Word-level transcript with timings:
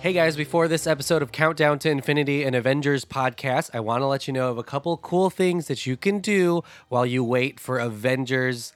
Hey 0.00 0.12
guys, 0.12 0.36
before 0.36 0.68
this 0.68 0.86
episode 0.86 1.22
of 1.22 1.32
Countdown 1.32 1.80
to 1.80 1.90
Infinity 1.90 2.44
and 2.44 2.54
Avengers 2.54 3.04
podcast, 3.04 3.70
I 3.74 3.80
want 3.80 4.00
to 4.02 4.06
let 4.06 4.28
you 4.28 4.32
know 4.32 4.48
of 4.48 4.56
a 4.56 4.62
couple 4.62 4.96
cool 4.96 5.28
things 5.28 5.66
that 5.66 5.86
you 5.86 5.96
can 5.96 6.20
do 6.20 6.62
while 6.88 7.04
you 7.04 7.24
wait 7.24 7.58
for 7.58 7.78
Avengers 7.78 8.74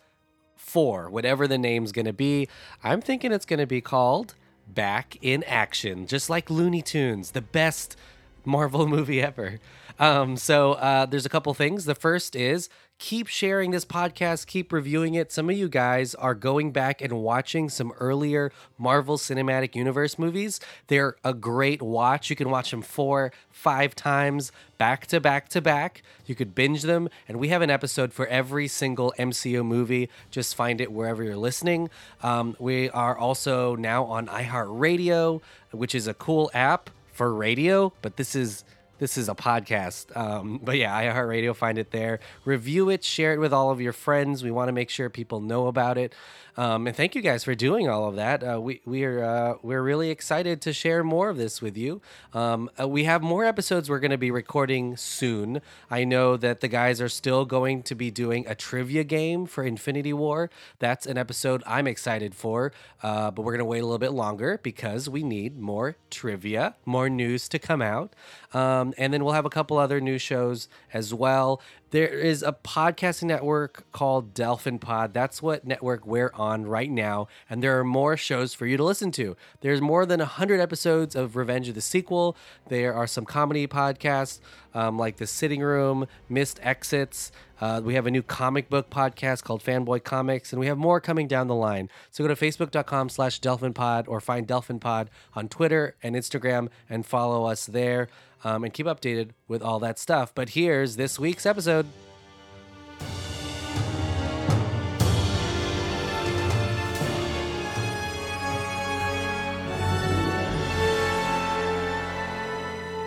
4, 0.56 1.08
whatever 1.10 1.46
the 1.46 1.58
name's 1.58 1.92
going 1.92 2.06
to 2.06 2.12
be. 2.12 2.48
I'm 2.82 3.00
thinking 3.00 3.30
it's 3.30 3.46
going 3.46 3.60
to 3.60 3.68
be 3.68 3.80
called 3.80 4.34
Back 4.66 5.16
in 5.22 5.44
Action, 5.44 6.08
just 6.08 6.28
like 6.28 6.50
Looney 6.50 6.82
Tunes, 6.82 7.30
the 7.30 7.40
best 7.40 7.96
Marvel 8.44 8.86
movie 8.88 9.22
ever. 9.22 9.60
Um, 10.02 10.36
so 10.36 10.72
uh, 10.72 11.06
there's 11.06 11.26
a 11.26 11.28
couple 11.28 11.54
things. 11.54 11.84
The 11.84 11.94
first 11.94 12.34
is 12.34 12.68
keep 12.98 13.28
sharing 13.28 13.70
this 13.70 13.84
podcast, 13.84 14.48
keep 14.48 14.72
reviewing 14.72 15.14
it. 15.14 15.30
Some 15.30 15.48
of 15.48 15.56
you 15.56 15.68
guys 15.68 16.16
are 16.16 16.34
going 16.34 16.72
back 16.72 17.00
and 17.00 17.12
watching 17.12 17.68
some 17.68 17.92
earlier 18.00 18.50
Marvel 18.76 19.16
Cinematic 19.16 19.76
Universe 19.76 20.18
movies. 20.18 20.58
They're 20.88 21.14
a 21.22 21.32
great 21.32 21.80
watch. 21.80 22.30
You 22.30 22.34
can 22.34 22.50
watch 22.50 22.72
them 22.72 22.82
four, 22.82 23.32
five 23.48 23.94
times 23.94 24.50
back 24.76 25.06
to 25.06 25.20
back 25.20 25.48
to 25.50 25.60
back. 25.60 26.02
You 26.26 26.34
could 26.34 26.52
binge 26.52 26.82
them, 26.82 27.08
and 27.28 27.38
we 27.38 27.50
have 27.50 27.62
an 27.62 27.70
episode 27.70 28.12
for 28.12 28.26
every 28.26 28.66
single 28.66 29.14
MCU 29.20 29.64
movie. 29.64 30.08
Just 30.32 30.56
find 30.56 30.80
it 30.80 30.90
wherever 30.90 31.22
you're 31.22 31.36
listening. 31.36 31.90
Um, 32.24 32.56
we 32.58 32.90
are 32.90 33.16
also 33.16 33.76
now 33.76 34.06
on 34.06 34.26
iHeartRadio, 34.26 35.40
which 35.70 35.94
is 35.94 36.08
a 36.08 36.14
cool 36.14 36.50
app 36.52 36.90
for 37.12 37.32
radio, 37.32 37.92
but 38.02 38.16
this 38.16 38.34
is 38.34 38.64
this 39.02 39.18
is 39.18 39.28
a 39.28 39.34
podcast. 39.34 40.16
Um, 40.16 40.60
but 40.62 40.78
yeah, 40.78 41.02
iHeartRadio, 41.02 41.56
find 41.56 41.76
it 41.76 41.90
there. 41.90 42.20
Review 42.44 42.88
it, 42.88 43.02
share 43.02 43.34
it 43.34 43.38
with 43.38 43.52
all 43.52 43.70
of 43.70 43.80
your 43.80 43.92
friends. 43.92 44.44
We 44.44 44.52
want 44.52 44.68
to 44.68 44.72
make 44.72 44.90
sure 44.90 45.10
people 45.10 45.40
know 45.40 45.66
about 45.66 45.98
it. 45.98 46.14
Um, 46.56 46.86
and 46.86 46.94
thank 46.94 47.14
you 47.14 47.22
guys 47.22 47.44
for 47.44 47.54
doing 47.54 47.88
all 47.88 48.06
of 48.06 48.16
that. 48.16 48.42
Uh, 48.44 48.60
we 48.60 48.82
we 48.84 49.04
are 49.04 49.24
uh, 49.24 49.54
we're 49.62 49.82
really 49.82 50.10
excited 50.10 50.60
to 50.62 50.72
share 50.72 51.02
more 51.02 51.30
of 51.30 51.38
this 51.38 51.62
with 51.62 51.78
you. 51.78 52.02
Um, 52.34 52.68
uh, 52.78 52.86
we 52.86 53.04
have 53.04 53.22
more 53.22 53.44
episodes 53.44 53.88
we're 53.88 54.00
going 54.00 54.10
to 54.10 54.18
be 54.18 54.30
recording 54.30 54.96
soon. 54.96 55.62
I 55.90 56.04
know 56.04 56.36
that 56.36 56.60
the 56.60 56.68
guys 56.68 57.00
are 57.00 57.08
still 57.08 57.46
going 57.46 57.82
to 57.84 57.94
be 57.94 58.10
doing 58.10 58.46
a 58.46 58.54
trivia 58.54 59.02
game 59.02 59.46
for 59.46 59.64
Infinity 59.64 60.12
War. 60.12 60.50
That's 60.78 61.06
an 61.06 61.16
episode 61.16 61.62
I'm 61.66 61.86
excited 61.86 62.34
for, 62.34 62.72
uh, 63.02 63.30
but 63.30 63.42
we're 63.42 63.52
going 63.52 63.58
to 63.60 63.64
wait 63.64 63.80
a 63.80 63.86
little 63.86 63.98
bit 63.98 64.12
longer 64.12 64.60
because 64.62 65.08
we 65.08 65.22
need 65.22 65.58
more 65.58 65.96
trivia, 66.10 66.74
more 66.84 67.08
news 67.08 67.48
to 67.48 67.58
come 67.58 67.80
out, 67.80 68.14
um, 68.52 68.91
and 68.98 69.12
then 69.12 69.24
we'll 69.24 69.34
have 69.34 69.46
a 69.46 69.50
couple 69.50 69.78
other 69.78 70.00
new 70.00 70.18
shows 70.18 70.68
as 70.92 71.12
well. 71.14 71.60
There 71.92 72.08
is 72.08 72.42
a 72.42 72.54
podcasting 72.54 73.24
network 73.24 73.84
called 73.92 74.32
Delfin 74.32 74.80
Pod. 74.80 75.12
That's 75.12 75.42
what 75.42 75.66
network 75.66 76.06
we're 76.06 76.32
on 76.32 76.64
right 76.64 76.90
now. 76.90 77.28
And 77.50 77.62
there 77.62 77.78
are 77.78 77.84
more 77.84 78.16
shows 78.16 78.54
for 78.54 78.64
you 78.64 78.78
to 78.78 78.82
listen 78.82 79.10
to. 79.12 79.36
There's 79.60 79.82
more 79.82 80.06
than 80.06 80.18
100 80.18 80.58
episodes 80.58 81.14
of 81.14 81.36
Revenge 81.36 81.68
of 81.68 81.74
the 81.74 81.82
Sequel. 81.82 82.34
There 82.68 82.94
are 82.94 83.06
some 83.06 83.26
comedy 83.26 83.66
podcasts 83.66 84.40
um, 84.72 84.98
like 84.98 85.18
The 85.18 85.26
Sitting 85.26 85.60
Room, 85.60 86.06
Missed 86.30 86.58
Exits. 86.62 87.30
Uh, 87.60 87.82
we 87.84 87.92
have 87.92 88.06
a 88.06 88.10
new 88.10 88.22
comic 88.22 88.70
book 88.70 88.88
podcast 88.88 89.44
called 89.44 89.62
Fanboy 89.62 90.02
Comics, 90.02 90.50
and 90.50 90.60
we 90.60 90.68
have 90.68 90.78
more 90.78 90.98
coming 90.98 91.28
down 91.28 91.46
the 91.46 91.54
line. 91.54 91.90
So 92.10 92.24
go 92.24 92.34
to 92.34 92.34
facebook.com 92.34 93.10
slash 93.10 93.38
delfinpod 93.38 94.08
or 94.08 94.18
find 94.18 94.48
Delfin 94.48 94.80
Pod 94.80 95.10
on 95.34 95.46
Twitter 95.48 95.94
and 96.02 96.16
Instagram 96.16 96.68
and 96.88 97.04
follow 97.04 97.44
us 97.44 97.66
there 97.66 98.08
um, 98.44 98.64
and 98.64 98.72
keep 98.72 98.86
updated 98.86 99.30
with 99.48 99.62
all 99.62 99.78
that 99.80 99.98
stuff. 99.98 100.34
But 100.34 100.50
here's 100.50 100.96
this 100.96 101.18
week's 101.18 101.46
episode. 101.46 101.81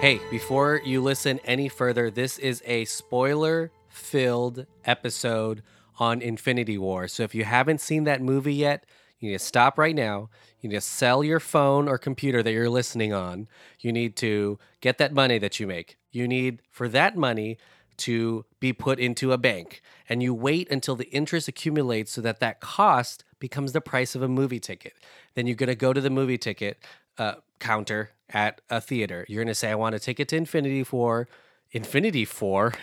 Hey, 0.06 0.22
before 0.30 0.82
you 0.86 1.02
listen 1.02 1.40
any 1.46 1.68
further, 1.68 2.12
this 2.12 2.38
is 2.38 2.62
a 2.68 2.86
spoiler 2.86 3.72
filled 3.88 4.68
episode 4.86 5.64
on 5.98 6.22
Infinity 6.22 6.78
War. 6.78 7.08
So 7.08 7.24
if 7.24 7.34
you 7.34 7.44
haven't 7.44 7.82
seen 7.82 8.04
that 8.04 8.22
movie 8.22 8.54
yet, 8.54 8.86
you 9.18 9.32
need 9.32 9.40
to 9.40 9.44
stop 9.44 9.80
right 9.80 9.96
now. 9.96 10.30
You 10.62 10.70
need 10.70 10.76
to 10.76 10.82
sell 10.82 11.24
your 11.24 11.40
phone 11.40 11.88
or 11.88 11.98
computer 11.98 12.44
that 12.44 12.52
you're 12.52 12.70
listening 12.70 13.14
on. 13.14 13.48
You 13.80 13.92
need 13.92 14.16
to 14.18 14.60
get 14.80 15.00
that 15.00 15.12
money 15.12 15.40
that 15.40 15.60
you 15.60 15.66
make. 15.66 15.98
You 16.12 16.28
need 16.28 16.62
for 16.70 16.88
that 16.90 17.18
money 17.18 17.58
to 17.98 18.46
be 18.60 18.74
put 18.74 19.00
into 19.00 19.32
a 19.32 19.40
bank. 19.40 19.82
And 20.08 20.22
you 20.22 20.36
wait 20.36 20.70
until 20.70 20.96
the 20.96 21.10
interest 21.10 21.48
accumulates 21.48 22.12
so 22.12 22.22
that 22.22 22.40
that 22.42 22.60
cost 22.60 23.24
becomes 23.40 23.72
the 23.72 23.82
price 23.82 24.14
of 24.14 24.22
a 24.22 24.28
movie 24.28 24.60
ticket. 24.60 24.94
Then 25.34 25.48
you're 25.48 25.56
going 25.56 25.68
to 25.68 25.76
go 25.76 25.94
to 25.94 26.02
the 26.02 26.12
movie 26.12 26.38
ticket 26.38 26.78
uh, 27.18 27.36
counter 27.60 28.12
at 28.30 28.62
a 28.70 28.82
theater. 28.82 29.26
You're 29.28 29.44
going 29.44 29.48
to 29.52 29.56
say, 29.56 29.72
I 29.72 29.76
want 29.76 29.96
a 29.96 30.00
ticket 30.00 30.28
to 30.30 30.36
Infinity 30.36 30.84
for 30.84 31.28
Infinity 31.72 32.26
4. 32.26 32.74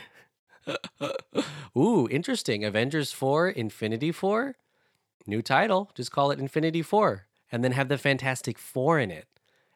Ooh, 1.76 2.08
interesting. 2.10 2.64
Avengers 2.64 3.12
4, 3.12 3.50
Infinity 3.50 4.12
4. 4.12 4.54
New 5.26 5.42
title. 5.42 5.90
Just 5.94 6.12
call 6.12 6.30
it 6.30 6.38
Infinity 6.38 6.82
4. 6.82 7.26
And 7.50 7.62
then 7.62 7.72
have 7.72 7.88
the 7.88 7.98
Fantastic 7.98 8.58
Four 8.58 8.98
in 8.98 9.10
it. 9.10 9.26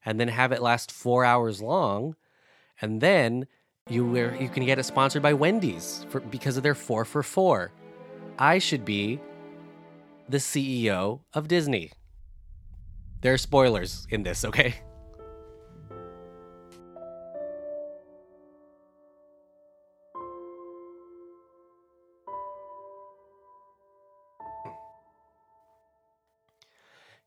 And 0.05 0.19
then 0.19 0.28
have 0.28 0.53
it 0.53 0.62
last 0.62 0.93
four 0.93 1.25
hours 1.25 1.61
long. 1.61 2.17
And 2.81 3.00
then 3.00 3.47
you 3.88 4.17
you 4.38 4.49
can 4.49 4.65
get 4.65 4.78
it 4.78 4.84
sponsored 4.84 5.23
by 5.23 5.34
Wendy's 5.34 6.06
for 6.09 6.21
because 6.21 6.56
of 6.56 6.62
their 6.62 6.75
four 6.75 7.05
for 7.05 7.23
four. 7.23 7.73
I 8.38 8.59
should 8.59 8.84
be 8.84 9.21
the 10.28 10.38
CEO 10.38 11.21
of 11.34 11.49
Disney. 11.49 11.93
There 13.22 13.32
are 13.32 13.38
spoilers 13.38 14.06
in 14.10 14.22
this, 14.22 14.44
okay? 14.44 14.75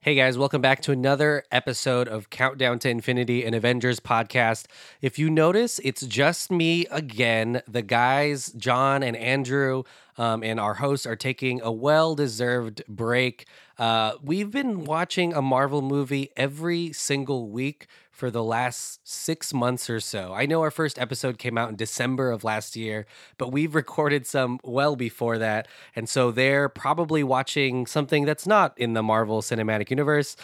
Hey 0.02 0.16
guys, 0.16 0.38
welcome 0.38 0.62
back 0.62 0.82
to 0.84 0.94
another 0.94 1.44
episode 1.52 2.08
of 2.08 2.30
Countdown 2.30 2.80
to 2.80 2.90
Infinity 2.90 3.44
and 3.44 3.54
Avengers 3.54 4.00
podcast. 4.00 4.66
If 5.02 5.20
you 5.20 5.30
notice, 5.30 5.78
it's 5.84 6.06
just 6.06 6.52
me 6.52 6.86
again. 6.90 7.62
The 7.68 7.82
guys, 7.82 8.54
John 8.54 9.04
and 9.04 9.18
Andrew, 9.18 9.84
um, 10.20 10.44
and 10.44 10.60
our 10.60 10.76
hosts 10.76 11.08
are 11.08 11.16
taking 11.16 11.62
a 11.62 11.72
well 11.72 12.14
deserved 12.14 12.84
break. 12.88 13.48
Uh, 13.80 14.12
we've 14.22 14.52
been 14.52 14.84
watching 14.84 15.34
a 15.34 15.42
Marvel 15.42 15.82
movie 15.82 16.30
every 16.36 16.92
single 16.92 17.50
week 17.50 17.88
for 18.12 18.30
the 18.30 18.44
last 18.44 19.00
six 19.08 19.54
months 19.54 19.90
or 19.90 20.02
so. 20.02 20.34
I 20.34 20.46
know 20.46 20.62
our 20.62 20.72
first 20.72 21.00
episode 21.00 21.38
came 21.38 21.58
out 21.58 21.70
in 21.70 21.78
December 21.78 22.32
of 22.32 22.44
last 22.44 22.76
year, 22.76 23.06
but 23.38 23.54
we've 23.54 23.74
recorded 23.74 24.28
some 24.28 24.60
well 24.62 24.98
before 24.98 25.38
that. 25.38 25.70
And 25.96 26.10
so 26.10 26.30
they're 26.30 26.68
probably 26.68 27.24
watching 27.24 27.88
something 27.88 28.26
that's 28.26 28.46
not 28.46 28.78
in 28.78 28.92
the 28.92 29.02
Marvel 29.02 29.42
Cinematic 29.42 29.90
Universe. 29.90 30.36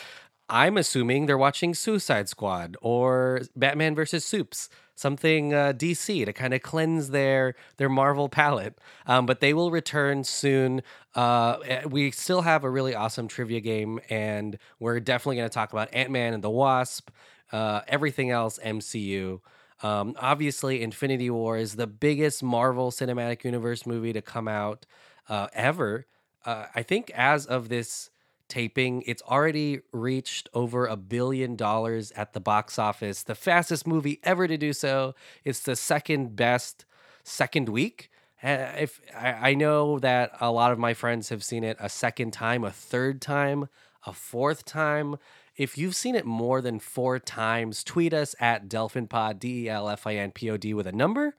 I'm 0.48 0.78
assuming 0.78 1.26
they're 1.26 1.38
watching 1.38 1.74
Suicide 1.74 2.30
Squad 2.30 2.78
or 2.82 3.42
Batman 3.58 3.94
versus 3.94 4.24
Supes, 4.24 4.70
something 4.96 5.54
uh, 5.54 5.74
DC 5.74 6.26
to 6.26 6.34
kind 6.34 6.54
of 6.54 6.62
cleanse 6.62 7.10
their 7.10 7.56
their 7.78 7.90
Marvel 7.90 8.30
palette. 8.30 8.78
Um, 9.06 9.26
but 9.26 9.40
they 9.40 9.54
will 9.54 9.72
return 9.72 10.24
soon. 10.24 10.82
Uh, 11.14 11.58
eh, 11.66 11.86
we 11.86 12.12
still 12.12 12.42
have 12.42 12.64
a 12.64 12.70
really 12.70 12.96
awesome 12.96 13.28
trivia 13.28 13.60
game, 13.60 14.00
and 14.10 14.58
we're 14.80 15.00
definitely 15.00 15.38
going 15.38 15.50
to 15.50 15.54
talk 15.54 15.72
about 15.72 15.94
Ant 15.94 16.12
Man 16.12 16.34
and 16.34 16.44
the 16.44 16.50
Wasp 16.50 17.10
uh, 17.52 17.82
everything 17.88 18.32
else 18.32 18.60
MCU. 18.64 19.40
Um, 19.84 20.16
obviously, 20.20 20.82
Infinity 20.82 21.30
War 21.30 21.58
is 21.58 21.76
the 21.76 21.88
biggest 21.88 22.42
Marvel 22.42 22.92
Cinematic 22.92 23.44
Universe 23.44 23.86
movie 23.86 24.14
to 24.14 24.22
come 24.22 24.48
out 24.48 24.86
uh, 25.30 25.48
ever. 25.54 26.06
Uh, 26.46 26.66
I 26.74 26.84
think 26.84 27.12
as 27.12 27.46
of 27.46 27.70
this 27.70 28.10
taping, 28.48 29.04
it's 29.06 29.22
already 29.24 29.82
reached 29.92 30.50
over 30.54 30.86
a 30.86 30.96
billion 30.96 31.56
dollars 31.56 32.12
at 32.14 32.34
the 32.34 32.40
box 32.40 32.78
office, 32.80 33.24
the 33.24 33.36
fastest 33.36 33.88
movie 33.88 34.20
ever 34.24 34.48
to 34.48 34.58
do 34.58 34.74
so. 34.74 35.16
It's 35.44 35.60
the 35.60 35.76
second 35.76 36.36
best 36.36 36.86
second 37.24 37.70
week. 37.70 38.10
Uh, 38.44 38.72
if 38.78 39.02
I, 39.16 39.52
I 39.52 39.54
know 39.56 40.00
that 40.00 40.32
a 40.40 40.52
lot 40.52 40.72
of 40.72 40.80
my 40.80 40.94
friends 40.94 41.30
have 41.30 41.44
seen 41.44 41.64
it 41.64 41.78
a 41.80 41.90
second 41.90 42.32
time, 42.32 42.64
a 42.64 42.72
third 42.72 43.22
time, 43.22 43.68
a 44.06 44.14
fourth 44.14 44.66
time. 44.66 45.18
If 45.58 45.78
you've 45.78 45.96
seen 45.96 46.16
it 46.16 46.26
more 46.26 46.62
than 46.62 46.80
four 46.80 47.18
times, 47.18 47.84
tweet 47.84 48.14
us 48.14 48.36
at 48.40 48.68
DelfinPod, 48.68 49.40
D 49.40 49.66
E 49.66 49.70
L 49.70 49.90
F 49.90 50.06
I 50.06 50.16
N 50.16 50.32
P 50.32 50.50
O 50.50 50.58
D 50.58 50.74
with 50.74 50.86
a 50.86 50.92
number, 50.92 51.36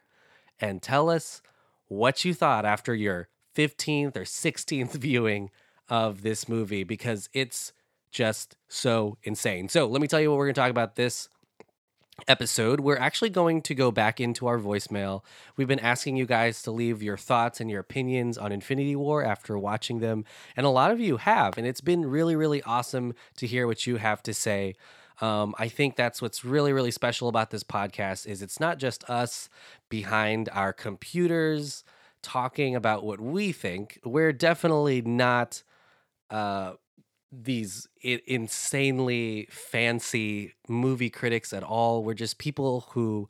and 0.61 0.83
tell 0.83 1.11
us 1.11 1.43
what 1.89 2.25
you 2.25 2.35
thought 2.35 2.65
after 2.65 2.95
your 2.95 3.29
15th 3.55 4.17
or 4.17 4.23
16th 4.23 4.93
viewing 4.95 5.51
of 5.89 6.23
this 6.23 6.49
movie 6.49 6.85
because 6.85 7.29
it's 7.33 7.73
just 8.11 8.57
so 8.69 9.19
insane. 9.23 9.69
So, 9.69 9.87
let 9.87 10.01
me 10.01 10.09
tell 10.09 10.21
you 10.21 10.31
what 10.31 10.39
we're 10.39 10.47
going 10.47 10.55
to 10.55 10.61
talk 10.61 10.71
about 10.71 10.97
this 10.97 11.29
episode, 12.29 12.81
we're 12.81 12.97
actually 12.97 13.31
going 13.31 13.61
to 13.63 13.75
go 13.75 13.91
back 13.91 14.21
into 14.21 14.47
our 14.47 14.59
voicemail. 14.59 15.23
We've 15.57 15.69
been 15.69 15.79
asking 15.79 16.17
you 16.17 16.27
guys 16.27 16.63
to 16.63 16.71
leave 16.71 17.03
your 17.03 17.17
thoughts 17.17 17.61
and 17.61 17.71
your 17.71 17.81
opinions 17.81 18.39
on 18.39 18.53
Infinity 18.53 18.97
War 18.97 19.23
after 19.23 19.59
watching 19.59 20.01
them, 20.01 20.25
and 20.57 20.67
a 20.67 20.71
lot 20.71 20.91
of 20.91 21.01
you 21.01 21.19
have, 21.19 21.59
and 21.59 21.67
it's 21.67 21.81
been 21.81 22.07
really, 22.07 22.37
really 22.37 22.63
awesome 22.63 23.15
to 23.37 23.47
hear 23.47 23.67
what 23.67 23.87
you 23.87 23.97
have 23.97 24.23
to 24.25 24.35
say. 24.35 24.75
Um, 25.21 25.55
I 25.59 25.69
think 25.69 25.97
that's 25.97 26.21
what's 26.21 26.45
really, 26.45 26.73
really 26.73 26.91
special 26.91 27.29
about 27.29 27.51
this 27.51 27.65
podcast 27.65 28.27
is 28.27 28.43
it's 28.43 28.61
not 28.61 28.79
just 28.79 29.09
us 29.09 29.49
behind 29.89 30.49
our 30.53 30.73
computers 30.73 31.85
talking 32.23 32.75
about 32.75 33.05
what 33.05 33.21
we 33.21 33.53
think. 33.53 33.99
We're 34.05 34.33
definitely 34.33 35.01
not 35.01 35.63
uh, 36.31 36.73
these 37.33 37.89
I- 38.05 38.23
insanely 38.27 39.49
fancy 39.51 40.55
movie 40.69 41.11
critics 41.11 41.53
at 41.53 41.63
all. 41.63 42.05
We're 42.05 42.15
just 42.15 42.39
people 42.39 42.87
who 42.93 43.29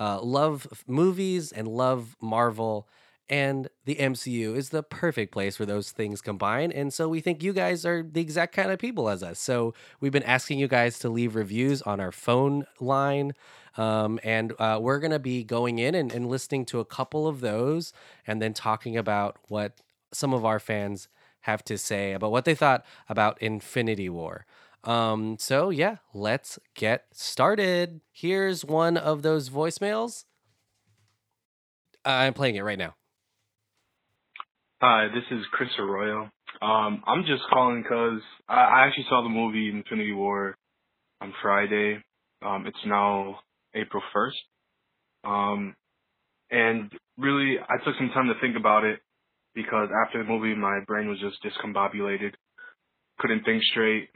uh, 0.00 0.20
love 0.22 0.66
movies 0.86 1.52
and 1.52 1.68
love 1.68 2.16
Marvel. 2.20 2.88
And 3.30 3.68
the 3.86 3.96
MCU 3.98 4.54
is 4.54 4.68
the 4.68 4.82
perfect 4.82 5.32
place 5.32 5.58
where 5.58 5.64
those 5.64 5.92
things 5.92 6.20
combine. 6.20 6.70
And 6.70 6.92
so 6.92 7.08
we 7.08 7.20
think 7.20 7.42
you 7.42 7.54
guys 7.54 7.86
are 7.86 8.02
the 8.02 8.20
exact 8.20 8.54
kind 8.54 8.70
of 8.70 8.78
people 8.78 9.08
as 9.08 9.22
us. 9.22 9.38
So 9.38 9.72
we've 10.00 10.12
been 10.12 10.22
asking 10.24 10.58
you 10.58 10.68
guys 10.68 10.98
to 11.00 11.08
leave 11.08 11.34
reviews 11.34 11.80
on 11.82 12.00
our 12.00 12.12
phone 12.12 12.66
line. 12.80 13.32
Um, 13.78 14.20
and 14.22 14.52
uh, 14.58 14.78
we're 14.80 14.98
going 14.98 15.10
to 15.10 15.18
be 15.18 15.42
going 15.42 15.78
in 15.78 15.94
and, 15.94 16.12
and 16.12 16.28
listening 16.28 16.66
to 16.66 16.80
a 16.80 16.84
couple 16.84 17.26
of 17.26 17.40
those 17.40 17.92
and 18.26 18.42
then 18.42 18.52
talking 18.52 18.96
about 18.96 19.38
what 19.48 19.80
some 20.12 20.34
of 20.34 20.44
our 20.44 20.60
fans 20.60 21.08
have 21.44 21.62
to 21.64 21.76
say 21.76 22.12
about 22.12 22.30
what 22.30 22.46
they 22.46 22.54
thought 22.54 22.84
about 23.08 23.40
Infinity 23.40 24.08
War. 24.08 24.46
Um, 24.82 25.36
so 25.38 25.70
yeah, 25.70 25.96
let's 26.12 26.58
get 26.74 27.04
started. 27.12 28.00
Here's 28.12 28.64
one 28.64 28.96
of 28.96 29.22
those 29.22 29.50
voicemails. 29.50 30.24
I'm 32.04 32.34
playing 32.34 32.56
it 32.56 32.62
right 32.62 32.78
now. 32.78 32.94
Hi, 34.80 35.08
this 35.08 35.24
is 35.30 35.44
Chris 35.52 35.70
Arroyo. 35.78 36.30
Um, 36.62 37.02
I'm 37.06 37.22
just 37.26 37.42
calling 37.52 37.82
because 37.82 38.20
I, 38.48 38.54
I 38.54 38.86
actually 38.86 39.06
saw 39.08 39.22
the 39.22 39.28
movie 39.28 39.68
Infinity 39.68 40.12
War 40.12 40.56
on 41.20 41.32
Friday. 41.42 42.02
Um, 42.42 42.66
it's 42.66 42.76
now 42.86 43.40
April 43.74 44.02
1st. 44.14 44.32
Um, 45.24 45.74
and 46.50 46.90
really, 47.18 47.56
I 47.58 47.84
took 47.84 47.94
some 47.98 48.10
time 48.14 48.28
to 48.28 48.40
think 48.40 48.56
about 48.56 48.84
it 48.84 49.00
because 49.54 49.88
after 50.06 50.22
the 50.22 50.28
movie, 50.28 50.54
my 50.54 50.80
brain 50.86 51.08
was 51.08 51.18
just 51.20 51.36
discombobulated. 51.44 52.32
Couldn't 53.18 53.44
think 53.44 53.62
straight. 53.70 54.08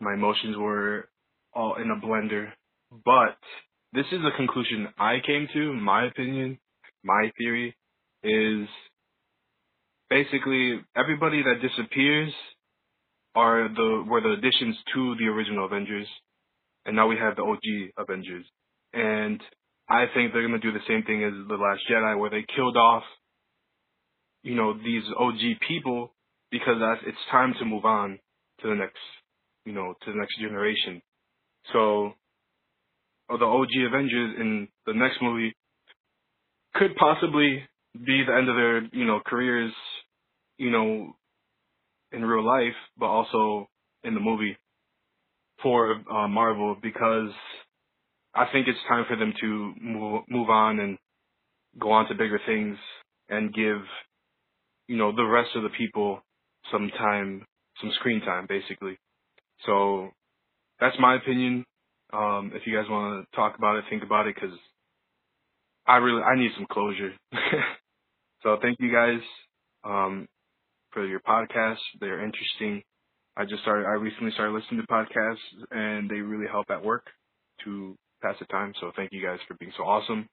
My 0.00 0.14
emotions 0.14 0.56
were 0.56 1.08
all 1.54 1.76
in 1.76 1.90
a 1.90 2.04
blender. 2.04 2.50
But 3.04 3.38
this 3.92 4.06
is 4.12 4.20
the 4.22 4.30
conclusion 4.36 4.88
I 4.98 5.18
came 5.24 5.48
to. 5.52 5.72
My 5.74 6.06
opinion, 6.06 6.58
my 7.04 7.30
theory 7.38 7.76
is 8.22 8.68
basically 10.10 10.80
everybody 10.96 11.42
that 11.42 11.66
disappears 11.66 12.32
are 13.34 13.68
the 13.68 14.04
were 14.08 14.20
the 14.20 14.32
additions 14.32 14.76
to 14.94 15.14
the 15.18 15.26
original 15.26 15.64
Avengers, 15.64 16.06
and 16.84 16.94
now 16.94 17.06
we 17.06 17.16
have 17.16 17.36
the 17.36 17.42
OG 17.42 17.92
Avengers. 17.96 18.44
And 18.92 19.40
I 19.88 20.04
think 20.14 20.32
they're 20.32 20.46
gonna 20.46 20.58
do 20.58 20.72
the 20.72 20.86
same 20.86 21.02
thing 21.04 21.24
as 21.24 21.32
the 21.48 21.54
Last 21.54 21.80
Jedi, 21.90 22.18
where 22.18 22.30
they 22.30 22.44
killed 22.54 22.76
off, 22.76 23.04
you 24.42 24.54
know, 24.54 24.74
these 24.74 25.02
OG 25.18 25.60
people 25.66 26.12
because 26.50 26.76
that's, 26.80 27.00
it's 27.06 27.30
time 27.30 27.54
to 27.58 27.64
move 27.64 27.84
on 27.84 28.18
to 28.60 28.68
the 28.68 28.74
next, 28.74 28.98
you 29.64 29.72
know, 29.72 29.94
to 30.04 30.12
the 30.12 30.18
next 30.18 30.38
generation. 30.40 31.00
So, 31.72 32.12
the 33.28 33.44
OG 33.44 33.70
Avengers 33.86 34.34
in 34.38 34.68
the 34.86 34.92
next 34.92 35.22
movie 35.22 35.54
could 36.74 36.94
possibly 36.96 37.62
be 37.94 38.24
the 38.26 38.34
end 38.34 38.48
of 38.48 38.56
their, 38.56 38.82
you 38.92 39.06
know, 39.06 39.20
careers, 39.24 39.72
you 40.58 40.70
know, 40.70 41.14
in 42.12 42.24
real 42.24 42.44
life, 42.44 42.74
but 42.98 43.06
also 43.06 43.68
in 44.04 44.14
the 44.14 44.20
movie 44.20 44.56
for 45.62 45.96
uh, 46.10 46.28
Marvel 46.28 46.76
because 46.82 47.30
I 48.34 48.46
think 48.52 48.68
it's 48.68 48.78
time 48.88 49.04
for 49.08 49.16
them 49.16 49.32
to 49.40 49.74
move 49.80 50.22
move 50.28 50.50
on 50.50 50.80
and 50.80 50.98
go 51.78 51.92
on 51.92 52.08
to 52.08 52.14
bigger 52.14 52.40
things 52.46 52.76
and 53.28 53.52
give, 53.54 53.82
you 54.92 54.98
know, 54.98 55.16
the 55.16 55.24
rest 55.24 55.56
of 55.56 55.62
the 55.62 55.70
people 55.70 56.20
some 56.70 56.90
time, 56.98 57.46
some 57.80 57.90
screen 57.94 58.20
time, 58.20 58.46
basically. 58.46 58.98
So 59.66 60.10
that's 60.80 60.96
my 61.00 61.16
opinion. 61.16 61.64
Um, 62.12 62.52
if 62.54 62.66
you 62.66 62.74
guys 62.76 62.90
want 62.90 63.24
to 63.30 63.36
talk 63.36 63.56
about 63.58 63.76
it, 63.76 63.84
think 63.90 64.02
about 64.02 64.26
it, 64.26 64.34
because 64.34 64.56
I 65.86 65.96
really 65.98 66.22
I 66.22 66.36
need 66.36 66.52
some 66.56 66.66
closure. 66.70 67.12
so 68.42 68.58
thank 68.62 68.78
you 68.80 68.92
guys 68.92 69.20
um, 69.84 70.28
for 70.92 71.06
your 71.06 71.20
podcasts. 71.20 71.78
They're 72.00 72.24
interesting. 72.24 72.82
I 73.36 73.44
just 73.46 73.62
started. 73.62 73.86
I 73.86 73.92
recently 73.92 74.32
started 74.32 74.52
listening 74.54 74.82
to 74.82 74.86
podcasts, 74.88 75.36
and 75.70 76.10
they 76.10 76.16
really 76.20 76.48
help 76.50 76.66
at 76.70 76.84
work 76.84 77.06
to 77.64 77.96
pass 78.22 78.36
the 78.40 78.46
time. 78.46 78.74
So 78.80 78.92
thank 78.96 79.12
you 79.12 79.22
guys 79.24 79.38
for 79.48 79.54
being 79.54 79.72
so 79.76 79.84
awesome. 79.84 80.28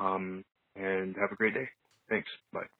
Um, 0.00 0.44
and 0.76 1.16
have 1.20 1.32
a 1.32 1.36
great 1.36 1.54
day. 1.54 1.68
Thanks. 2.08 2.28
Bye. 2.52 2.79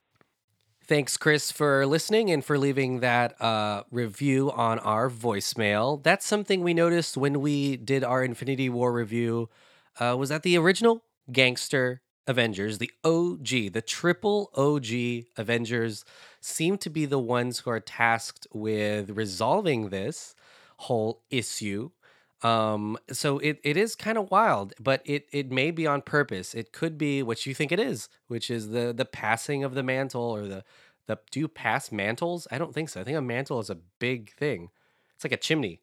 Thanks, 0.90 1.16
Chris, 1.16 1.52
for 1.52 1.86
listening 1.86 2.32
and 2.32 2.44
for 2.44 2.58
leaving 2.58 2.98
that 2.98 3.40
uh, 3.40 3.84
review 3.92 4.50
on 4.50 4.80
our 4.80 5.08
voicemail. 5.08 6.02
That's 6.02 6.26
something 6.26 6.64
we 6.64 6.74
noticed 6.74 7.16
when 7.16 7.40
we 7.40 7.76
did 7.76 8.02
our 8.02 8.24
Infinity 8.24 8.68
War 8.68 8.92
review. 8.92 9.48
Uh, 10.00 10.16
was 10.18 10.30
that 10.30 10.42
the 10.42 10.58
original 10.58 11.04
gangster 11.30 12.02
Avengers, 12.26 12.78
the 12.78 12.90
OG, 13.04 13.72
the 13.72 13.84
triple 13.86 14.50
OG 14.56 15.26
Avengers, 15.36 16.04
seem 16.40 16.76
to 16.78 16.90
be 16.90 17.06
the 17.06 17.20
ones 17.20 17.60
who 17.60 17.70
are 17.70 17.78
tasked 17.78 18.48
with 18.52 19.10
resolving 19.10 19.90
this 19.90 20.34
whole 20.76 21.22
issue. 21.30 21.90
Um, 22.42 22.96
so 23.12 23.38
it, 23.38 23.60
it 23.62 23.76
is 23.76 23.94
kind 23.94 24.16
of 24.16 24.30
wild, 24.30 24.72
but 24.80 25.02
it, 25.04 25.26
it 25.30 25.50
may 25.50 25.70
be 25.70 25.86
on 25.86 26.00
purpose. 26.00 26.54
It 26.54 26.72
could 26.72 26.96
be 26.96 27.22
what 27.22 27.44
you 27.44 27.54
think 27.54 27.70
it 27.70 27.80
is, 27.80 28.08
which 28.28 28.50
is 28.50 28.70
the 28.70 28.92
the 28.92 29.04
passing 29.04 29.62
of 29.62 29.74
the 29.74 29.82
mantle 29.82 30.22
or 30.22 30.46
the 30.46 30.64
the 31.06 31.18
do 31.30 31.40
you 31.40 31.48
pass 31.48 31.92
mantles? 31.92 32.48
I 32.50 32.58
don't 32.58 32.72
think 32.72 32.88
so. 32.88 33.00
I 33.00 33.04
think 33.04 33.18
a 33.18 33.22
mantle 33.22 33.60
is 33.60 33.68
a 33.68 33.78
big 33.98 34.32
thing. 34.34 34.70
It's 35.14 35.24
like 35.24 35.32
a 35.32 35.36
chimney. 35.36 35.80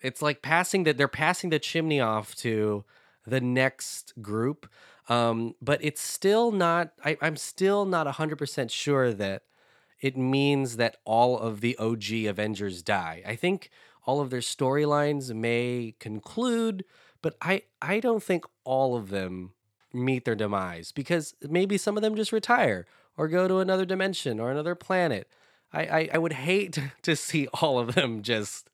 It's 0.00 0.22
like 0.22 0.40
passing 0.40 0.84
that 0.84 0.96
they're 0.96 1.08
passing 1.08 1.50
the 1.50 1.58
chimney 1.58 2.00
off 2.00 2.34
to 2.36 2.84
the 3.26 3.40
next 3.40 4.14
group. 4.22 4.70
Um, 5.08 5.54
but 5.60 5.82
it's 5.82 6.00
still 6.00 6.52
not 6.52 6.92
I, 7.04 7.18
I'm 7.20 7.36
still 7.36 7.84
not 7.84 8.06
hundred 8.06 8.36
percent 8.36 8.70
sure 8.70 9.12
that 9.12 9.42
it 10.00 10.16
means 10.16 10.76
that 10.76 10.98
all 11.04 11.38
of 11.38 11.60
the 11.60 11.76
OG 11.76 12.12
Avengers 12.26 12.82
die. 12.82 13.22
I 13.26 13.34
think 13.36 13.70
all 14.08 14.20
of 14.20 14.30
their 14.30 14.40
storylines 14.40 15.34
may 15.34 15.94
conclude, 16.00 16.82
but 17.20 17.36
I 17.42 17.64
I 17.82 18.00
don't 18.00 18.22
think 18.22 18.46
all 18.64 18.96
of 18.96 19.10
them 19.10 19.52
meet 19.92 20.24
their 20.24 20.34
demise 20.34 20.92
because 20.92 21.34
maybe 21.42 21.76
some 21.76 21.98
of 21.98 22.02
them 22.02 22.16
just 22.16 22.32
retire 22.32 22.86
or 23.18 23.28
go 23.28 23.46
to 23.46 23.58
another 23.58 23.84
dimension 23.84 24.40
or 24.40 24.50
another 24.50 24.74
planet. 24.74 25.28
I 25.74 25.82
I, 25.84 26.08
I 26.14 26.18
would 26.18 26.32
hate 26.32 26.78
to 27.02 27.14
see 27.14 27.48
all 27.60 27.78
of 27.78 27.94
them 27.94 28.22
just 28.22 28.70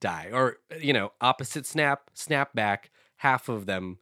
die 0.00 0.30
or 0.32 0.56
you 0.80 0.94
know 0.94 1.12
opposite 1.20 1.66
snap 1.66 2.10
snap 2.14 2.54
back 2.54 2.90
half 3.16 3.50
of 3.50 3.66
them 3.66 3.98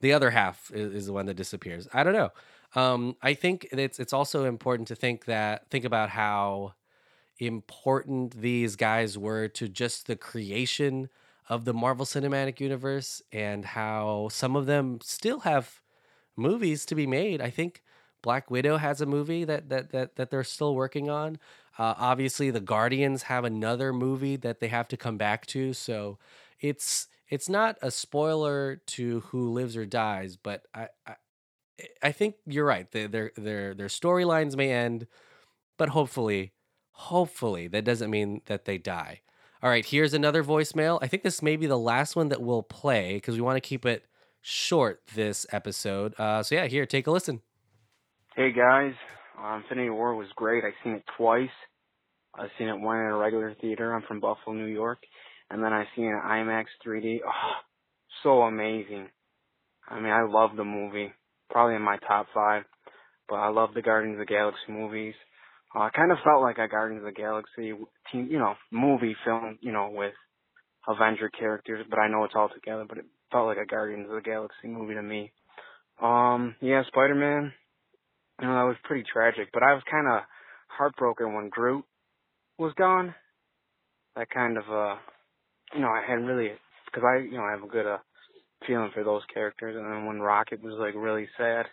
the 0.00 0.12
other 0.12 0.30
half 0.30 0.72
is, 0.74 0.92
is 0.92 1.06
the 1.06 1.12
one 1.12 1.26
that 1.26 1.34
disappears 1.34 1.86
i 1.92 2.02
don't 2.02 2.14
know 2.14 2.30
um, 2.74 3.14
i 3.22 3.34
think 3.34 3.68
it's 3.70 4.00
it's 4.00 4.14
also 4.14 4.46
important 4.46 4.88
to 4.88 4.94
think 4.94 5.26
that 5.26 5.68
think 5.68 5.84
about 5.84 6.08
how 6.08 6.72
important 7.38 8.40
these 8.40 8.76
guys 8.76 9.18
were 9.18 9.48
to 9.48 9.68
just 9.68 10.06
the 10.06 10.16
creation 10.16 11.08
of 11.48 11.64
the 11.64 11.74
Marvel 11.74 12.06
Cinematic 12.06 12.60
Universe 12.60 13.22
and 13.32 13.64
how 13.64 14.28
some 14.30 14.56
of 14.56 14.66
them 14.66 14.98
still 15.02 15.40
have 15.40 15.80
movies 16.36 16.84
to 16.86 16.94
be 16.94 17.06
made. 17.06 17.40
I 17.40 17.50
think 17.50 17.82
Black 18.22 18.50
Widow 18.50 18.78
has 18.78 19.00
a 19.00 19.06
movie 19.06 19.44
that 19.44 19.68
that 19.68 19.90
that, 19.92 20.16
that 20.16 20.30
they're 20.30 20.44
still 20.44 20.74
working 20.74 21.08
on. 21.08 21.38
Uh, 21.78 21.94
obviously, 21.98 22.50
the 22.50 22.60
Guardians 22.60 23.24
have 23.24 23.44
another 23.44 23.92
movie 23.92 24.36
that 24.36 24.60
they 24.60 24.68
have 24.68 24.88
to 24.88 24.96
come 24.96 25.16
back 25.16 25.46
to. 25.46 25.72
So 25.72 26.18
it's 26.60 27.08
it's 27.28 27.48
not 27.48 27.76
a 27.82 27.90
spoiler 27.90 28.76
to 28.86 29.20
who 29.20 29.52
lives 29.52 29.76
or 29.76 29.86
dies, 29.86 30.36
but 30.36 30.64
I 30.74 30.88
I, 31.06 31.14
I 32.02 32.12
think 32.12 32.36
you're 32.46 32.64
right. 32.64 32.90
Their 32.90 33.08
their 33.08 33.32
their, 33.36 33.74
their 33.74 33.86
storylines 33.88 34.56
may 34.56 34.72
end, 34.72 35.06
but 35.76 35.90
hopefully 35.90 36.52
Hopefully, 36.98 37.68
that 37.68 37.84
doesn't 37.84 38.10
mean 38.10 38.40
that 38.46 38.64
they 38.64 38.78
die. 38.78 39.20
All 39.62 39.68
right, 39.68 39.84
here's 39.84 40.14
another 40.14 40.42
voicemail. 40.42 40.98
I 41.02 41.08
think 41.08 41.22
this 41.22 41.42
may 41.42 41.56
be 41.56 41.66
the 41.66 41.78
last 41.78 42.16
one 42.16 42.30
that 42.30 42.40
we'll 42.40 42.62
play 42.62 43.14
because 43.14 43.34
we 43.34 43.42
want 43.42 43.56
to 43.56 43.60
keep 43.60 43.84
it 43.84 44.06
short 44.40 45.02
this 45.14 45.46
episode. 45.52 46.18
Uh, 46.18 46.42
so, 46.42 46.54
yeah, 46.54 46.66
here, 46.66 46.86
take 46.86 47.06
a 47.06 47.10
listen. 47.10 47.42
Hey, 48.34 48.50
guys. 48.50 48.94
Uh, 49.38 49.56
Infinity 49.56 49.90
War 49.90 50.14
was 50.14 50.28
great. 50.36 50.64
I've 50.64 50.72
seen 50.82 50.94
it 50.94 51.04
twice. 51.18 51.50
I've 52.34 52.50
seen 52.58 52.68
it 52.68 52.80
one 52.80 52.96
in 52.98 53.06
a 53.06 53.16
regular 53.16 53.54
theater. 53.60 53.94
I'm 53.94 54.02
from 54.08 54.20
Buffalo, 54.20 54.56
New 54.56 54.66
York. 54.66 54.98
And 55.50 55.62
then 55.62 55.72
I've 55.72 55.86
seen 55.94 56.06
it 56.06 56.24
IMAX 56.24 56.64
3D. 56.86 57.18
Oh, 57.26 57.52
so 58.22 58.42
amazing. 58.42 59.08
I 59.88 60.00
mean, 60.00 60.12
I 60.12 60.26
love 60.26 60.56
the 60.56 60.64
movie. 60.64 61.12
Probably 61.50 61.76
in 61.76 61.82
my 61.82 61.98
top 62.08 62.26
five. 62.34 62.64
But 63.28 63.36
I 63.36 63.48
love 63.48 63.70
the 63.74 63.82
Guardians 63.82 64.14
of 64.14 64.26
the 64.26 64.32
Galaxy 64.32 64.70
movies. 64.70 65.14
Uh, 65.76 65.90
kind 65.94 66.10
of 66.10 66.18
felt 66.24 66.40
like 66.40 66.56
a 66.56 66.68
Guardians 66.68 67.02
of 67.02 67.12
the 67.12 67.20
Galaxy 67.20 67.72
team, 68.10 68.28
you 68.30 68.38
know, 68.38 68.54
movie 68.70 69.14
film, 69.26 69.58
you 69.60 69.72
know, 69.72 69.90
with 69.92 70.14
Avenger 70.88 71.28
characters, 71.28 71.84
but 71.90 71.98
I 71.98 72.08
know 72.08 72.24
it's 72.24 72.34
all 72.34 72.48
together. 72.48 72.86
But 72.88 72.98
it 72.98 73.04
felt 73.30 73.46
like 73.46 73.58
a 73.58 73.66
Guardians 73.66 74.08
of 74.08 74.14
the 74.14 74.22
Galaxy 74.22 74.68
movie 74.68 74.94
to 74.94 75.02
me. 75.02 75.32
Um, 76.00 76.54
yeah, 76.62 76.82
Spider 76.88 77.14
Man. 77.14 77.52
You 78.40 78.48
know 78.48 78.54
that 78.54 78.68
was 78.68 78.76
pretty 78.84 79.04
tragic, 79.10 79.48
but 79.52 79.62
I 79.62 79.74
was 79.74 79.82
kind 79.90 80.06
of 80.08 80.22
heartbroken 80.68 81.34
when 81.34 81.48
Groot 81.50 81.84
was 82.58 82.72
gone. 82.76 83.14
That 84.14 84.30
kind 84.30 84.56
of 84.56 84.64
uh, 84.70 84.96
you 85.74 85.80
know, 85.80 85.88
I 85.88 86.02
hadn't 86.06 86.26
really 86.26 86.52
because 86.86 87.02
I 87.04 87.20
you 87.20 87.36
know 87.36 87.44
I 87.44 87.50
have 87.52 87.62
a 87.62 87.68
good 87.68 87.86
uh 87.86 87.98
feeling 88.66 88.90
for 88.94 89.04
those 89.04 89.22
characters, 89.32 89.76
and 89.76 89.84
then 89.84 90.06
when 90.06 90.20
Rocket 90.20 90.62
was 90.62 90.74
like 90.78 90.94
really 90.94 91.28
sad. 91.36 91.66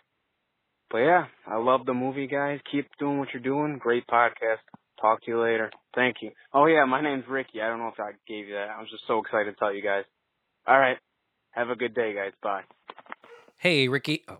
But 0.94 1.00
yeah, 1.00 1.24
I 1.44 1.56
love 1.56 1.86
the 1.86 1.92
movie, 1.92 2.28
guys. 2.28 2.60
Keep 2.70 2.86
doing 3.00 3.18
what 3.18 3.26
you're 3.34 3.42
doing. 3.42 3.78
Great 3.78 4.06
podcast. 4.06 4.58
Talk 5.00 5.24
to 5.24 5.30
you 5.32 5.42
later. 5.42 5.72
Thank 5.92 6.18
you. 6.22 6.30
Oh 6.52 6.66
yeah, 6.66 6.84
my 6.84 7.00
name's 7.00 7.24
Ricky. 7.28 7.60
I 7.60 7.66
don't 7.66 7.80
know 7.80 7.88
if 7.88 7.98
I 7.98 8.12
gave 8.28 8.46
you 8.46 8.54
that. 8.54 8.68
I 8.70 8.78
was 8.78 8.88
just 8.88 9.02
so 9.08 9.18
excited 9.18 9.50
to 9.50 9.56
tell 9.56 9.74
you 9.74 9.82
guys. 9.82 10.04
All 10.68 10.78
right. 10.78 10.96
Have 11.50 11.70
a 11.70 11.74
good 11.74 11.96
day, 11.96 12.14
guys. 12.14 12.30
Bye. 12.40 12.62
Hey, 13.56 13.88
Ricky. 13.88 14.22
Oh. 14.28 14.38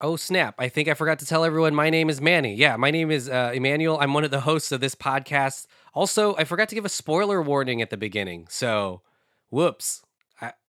oh. 0.00 0.16
snap. 0.16 0.56
I 0.58 0.68
think 0.68 0.88
I 0.88 0.94
forgot 0.94 1.20
to 1.20 1.26
tell 1.26 1.44
everyone 1.44 1.72
my 1.72 1.88
name 1.88 2.10
is 2.10 2.20
Manny. 2.20 2.56
Yeah, 2.56 2.74
my 2.74 2.90
name 2.90 3.12
is 3.12 3.28
uh, 3.28 3.52
Emmanuel. 3.54 3.98
I'm 4.00 4.12
one 4.12 4.24
of 4.24 4.32
the 4.32 4.40
hosts 4.40 4.72
of 4.72 4.80
this 4.80 4.96
podcast. 4.96 5.68
Also, 5.94 6.34
I 6.34 6.42
forgot 6.42 6.68
to 6.70 6.74
give 6.74 6.84
a 6.84 6.88
spoiler 6.88 7.40
warning 7.40 7.80
at 7.80 7.90
the 7.90 7.96
beginning. 7.96 8.48
So, 8.50 9.02
whoops. 9.50 10.03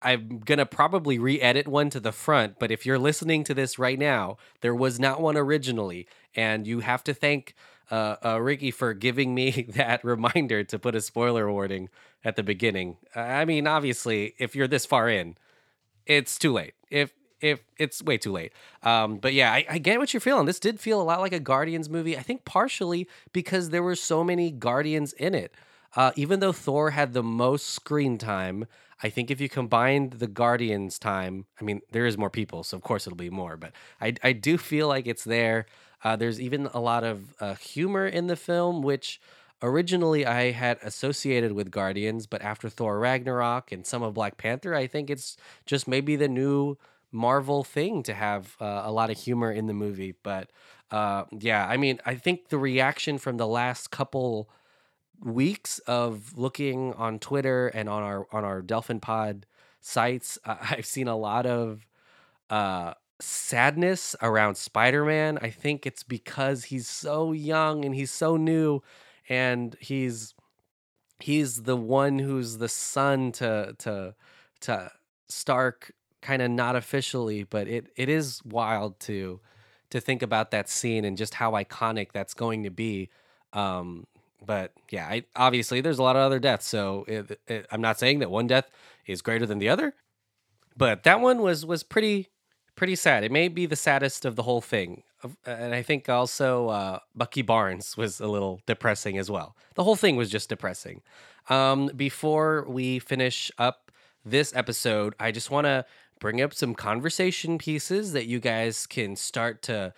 I'm 0.02 0.40
gonna 0.40 0.66
probably 0.66 1.18
re-edit 1.18 1.68
one 1.68 1.90
to 1.90 2.00
the 2.00 2.12
front, 2.12 2.58
but 2.58 2.70
if 2.70 2.86
you're 2.86 2.98
listening 2.98 3.44
to 3.44 3.54
this 3.54 3.78
right 3.78 3.98
now, 3.98 4.38
there 4.60 4.74
was 4.74 4.98
not 4.98 5.20
one 5.20 5.36
originally, 5.36 6.06
and 6.34 6.66
you 6.66 6.80
have 6.80 7.04
to 7.04 7.14
thank 7.14 7.54
uh, 7.90 8.16
uh, 8.24 8.40
Ricky 8.40 8.70
for 8.70 8.94
giving 8.94 9.34
me 9.34 9.50
that 9.74 10.04
reminder 10.04 10.64
to 10.64 10.78
put 10.78 10.94
a 10.94 11.00
spoiler 11.00 11.50
warning 11.50 11.88
at 12.24 12.36
the 12.36 12.42
beginning. 12.42 12.96
I 13.14 13.44
mean, 13.44 13.66
obviously, 13.66 14.34
if 14.38 14.54
you're 14.54 14.68
this 14.68 14.86
far 14.86 15.08
in, 15.08 15.36
it's 16.06 16.38
too 16.38 16.52
late. 16.52 16.74
If 16.90 17.12
if 17.40 17.60
it's 17.78 18.02
way 18.02 18.18
too 18.18 18.32
late. 18.32 18.52
Um, 18.82 19.16
but 19.16 19.32
yeah, 19.32 19.50
I, 19.50 19.64
I, 19.68 19.78
get 19.78 19.98
what 19.98 20.12
you're 20.12 20.20
feeling. 20.20 20.44
This 20.44 20.60
did 20.60 20.78
feel 20.78 21.00
a 21.00 21.02
lot 21.02 21.20
like 21.20 21.32
a 21.32 21.40
Guardians 21.40 21.88
movie. 21.88 22.16
I 22.18 22.20
think 22.20 22.44
partially 22.44 23.08
because 23.32 23.70
there 23.70 23.82
were 23.82 23.96
so 23.96 24.22
many 24.22 24.50
Guardians 24.50 25.14
in 25.14 25.34
it. 25.34 25.54
Uh, 25.96 26.12
even 26.16 26.40
though 26.40 26.52
Thor 26.52 26.90
had 26.90 27.14
the 27.14 27.22
most 27.22 27.70
screen 27.70 28.18
time, 28.18 28.66
I 29.02 29.08
think 29.08 29.30
if 29.30 29.40
you 29.40 29.48
combined 29.48 30.14
the 30.14 30.26
Guardians 30.26 30.98
time, 30.98 31.46
I 31.60 31.64
mean, 31.64 31.80
there 31.90 32.06
is 32.06 32.18
more 32.18 32.30
people, 32.30 32.62
so 32.64 32.76
of 32.76 32.82
course 32.82 33.06
it'll 33.06 33.16
be 33.16 33.30
more, 33.30 33.56
but 33.56 33.72
I, 34.00 34.14
I 34.22 34.32
do 34.32 34.58
feel 34.58 34.88
like 34.88 35.06
it's 35.06 35.24
there. 35.24 35.66
Uh, 36.04 36.16
there's 36.16 36.40
even 36.40 36.66
a 36.72 36.80
lot 36.80 37.04
of 37.04 37.34
uh, 37.40 37.54
humor 37.54 38.06
in 38.06 38.26
the 38.26 38.36
film, 38.36 38.82
which 38.82 39.20
originally 39.62 40.26
I 40.26 40.50
had 40.52 40.78
associated 40.82 41.52
with 41.52 41.70
Guardians, 41.70 42.26
but 42.26 42.42
after 42.42 42.68
Thor 42.68 42.98
Ragnarok 42.98 43.72
and 43.72 43.86
some 43.86 44.02
of 44.02 44.14
Black 44.14 44.36
Panther, 44.36 44.74
I 44.74 44.86
think 44.86 45.10
it's 45.10 45.36
just 45.66 45.88
maybe 45.88 46.16
the 46.16 46.28
new 46.28 46.76
Marvel 47.12 47.64
thing 47.64 48.02
to 48.04 48.14
have 48.14 48.56
uh, 48.60 48.82
a 48.84 48.92
lot 48.92 49.10
of 49.10 49.18
humor 49.18 49.50
in 49.50 49.66
the 49.66 49.74
movie. 49.74 50.14
But 50.22 50.50
uh, 50.90 51.24
yeah, 51.38 51.66
I 51.66 51.76
mean, 51.76 52.00
I 52.06 52.14
think 52.14 52.48
the 52.48 52.58
reaction 52.58 53.18
from 53.18 53.36
the 53.36 53.46
last 53.46 53.90
couple 53.90 54.48
weeks 55.22 55.78
of 55.80 56.36
looking 56.36 56.94
on 56.94 57.18
Twitter 57.18 57.68
and 57.68 57.88
on 57.88 58.02
our 58.02 58.26
on 58.32 58.44
our 58.44 58.62
Delfin 58.62 59.00
Pod 59.00 59.46
sites, 59.80 60.38
uh, 60.44 60.56
I've 60.70 60.86
seen 60.86 61.08
a 61.08 61.16
lot 61.16 61.46
of 61.46 61.86
uh, 62.48 62.94
sadness 63.20 64.16
around 64.22 64.56
Spider-Man. 64.56 65.38
I 65.40 65.50
think 65.50 65.86
it's 65.86 66.02
because 66.02 66.64
he's 66.64 66.88
so 66.88 67.32
young 67.32 67.84
and 67.84 67.94
he's 67.94 68.10
so 68.10 68.36
new, 68.36 68.82
and 69.28 69.76
he's 69.80 70.34
he's 71.20 71.62
the 71.62 71.76
one 71.76 72.18
who's 72.18 72.58
the 72.58 72.68
son 72.68 73.32
to 73.32 73.74
to 73.78 74.14
to 74.60 74.92
Stark, 75.28 75.92
kind 76.22 76.42
of 76.42 76.50
not 76.50 76.76
officially, 76.76 77.44
but 77.44 77.68
it 77.68 77.86
it 77.96 78.08
is 78.08 78.42
wild 78.44 78.98
to 79.00 79.40
to 79.90 80.00
think 80.00 80.22
about 80.22 80.50
that 80.50 80.68
scene 80.68 81.04
and 81.04 81.16
just 81.16 81.34
how 81.34 81.52
iconic 81.52 82.12
that's 82.12 82.34
going 82.34 82.62
to 82.64 82.70
be. 82.70 83.10
Um, 83.52 84.06
but 84.44 84.72
yeah, 84.90 85.06
I, 85.06 85.24
obviously 85.36 85.80
there's 85.80 85.98
a 85.98 86.02
lot 86.02 86.16
of 86.16 86.22
other 86.22 86.38
deaths. 86.38 86.66
So 86.66 87.04
it, 87.06 87.40
it, 87.46 87.66
I'm 87.70 87.80
not 87.80 87.98
saying 87.98 88.20
that 88.20 88.30
one 88.30 88.46
death 88.46 88.70
is 89.06 89.22
greater 89.22 89.46
than 89.46 89.58
the 89.58 89.68
other, 89.68 89.94
but 90.76 91.02
that 91.04 91.20
one 91.20 91.42
was 91.42 91.66
was 91.66 91.82
pretty 91.82 92.28
pretty 92.76 92.96
sad. 92.96 93.24
It 93.24 93.32
may 93.32 93.48
be 93.48 93.66
the 93.66 93.76
saddest 93.76 94.24
of 94.24 94.36
the 94.36 94.42
whole 94.42 94.60
thing, 94.60 95.02
and 95.44 95.74
I 95.74 95.82
think 95.82 96.08
also 96.08 96.68
uh, 96.68 96.98
Bucky 97.14 97.42
Barnes 97.42 97.96
was 97.96 98.20
a 98.20 98.26
little 98.26 98.60
depressing 98.66 99.18
as 99.18 99.30
well. 99.30 99.56
The 99.74 99.84
whole 99.84 99.96
thing 99.96 100.16
was 100.16 100.30
just 100.30 100.48
depressing. 100.48 101.02
Um, 101.48 101.90
before 101.96 102.64
we 102.68 102.98
finish 102.98 103.50
up 103.58 103.90
this 104.24 104.54
episode, 104.54 105.14
I 105.18 105.32
just 105.32 105.50
want 105.50 105.66
to 105.66 105.84
bring 106.20 106.40
up 106.40 106.54
some 106.54 106.74
conversation 106.74 107.58
pieces 107.58 108.12
that 108.12 108.26
you 108.26 108.38
guys 108.40 108.86
can 108.86 109.16
start 109.16 109.62
to 109.62 109.92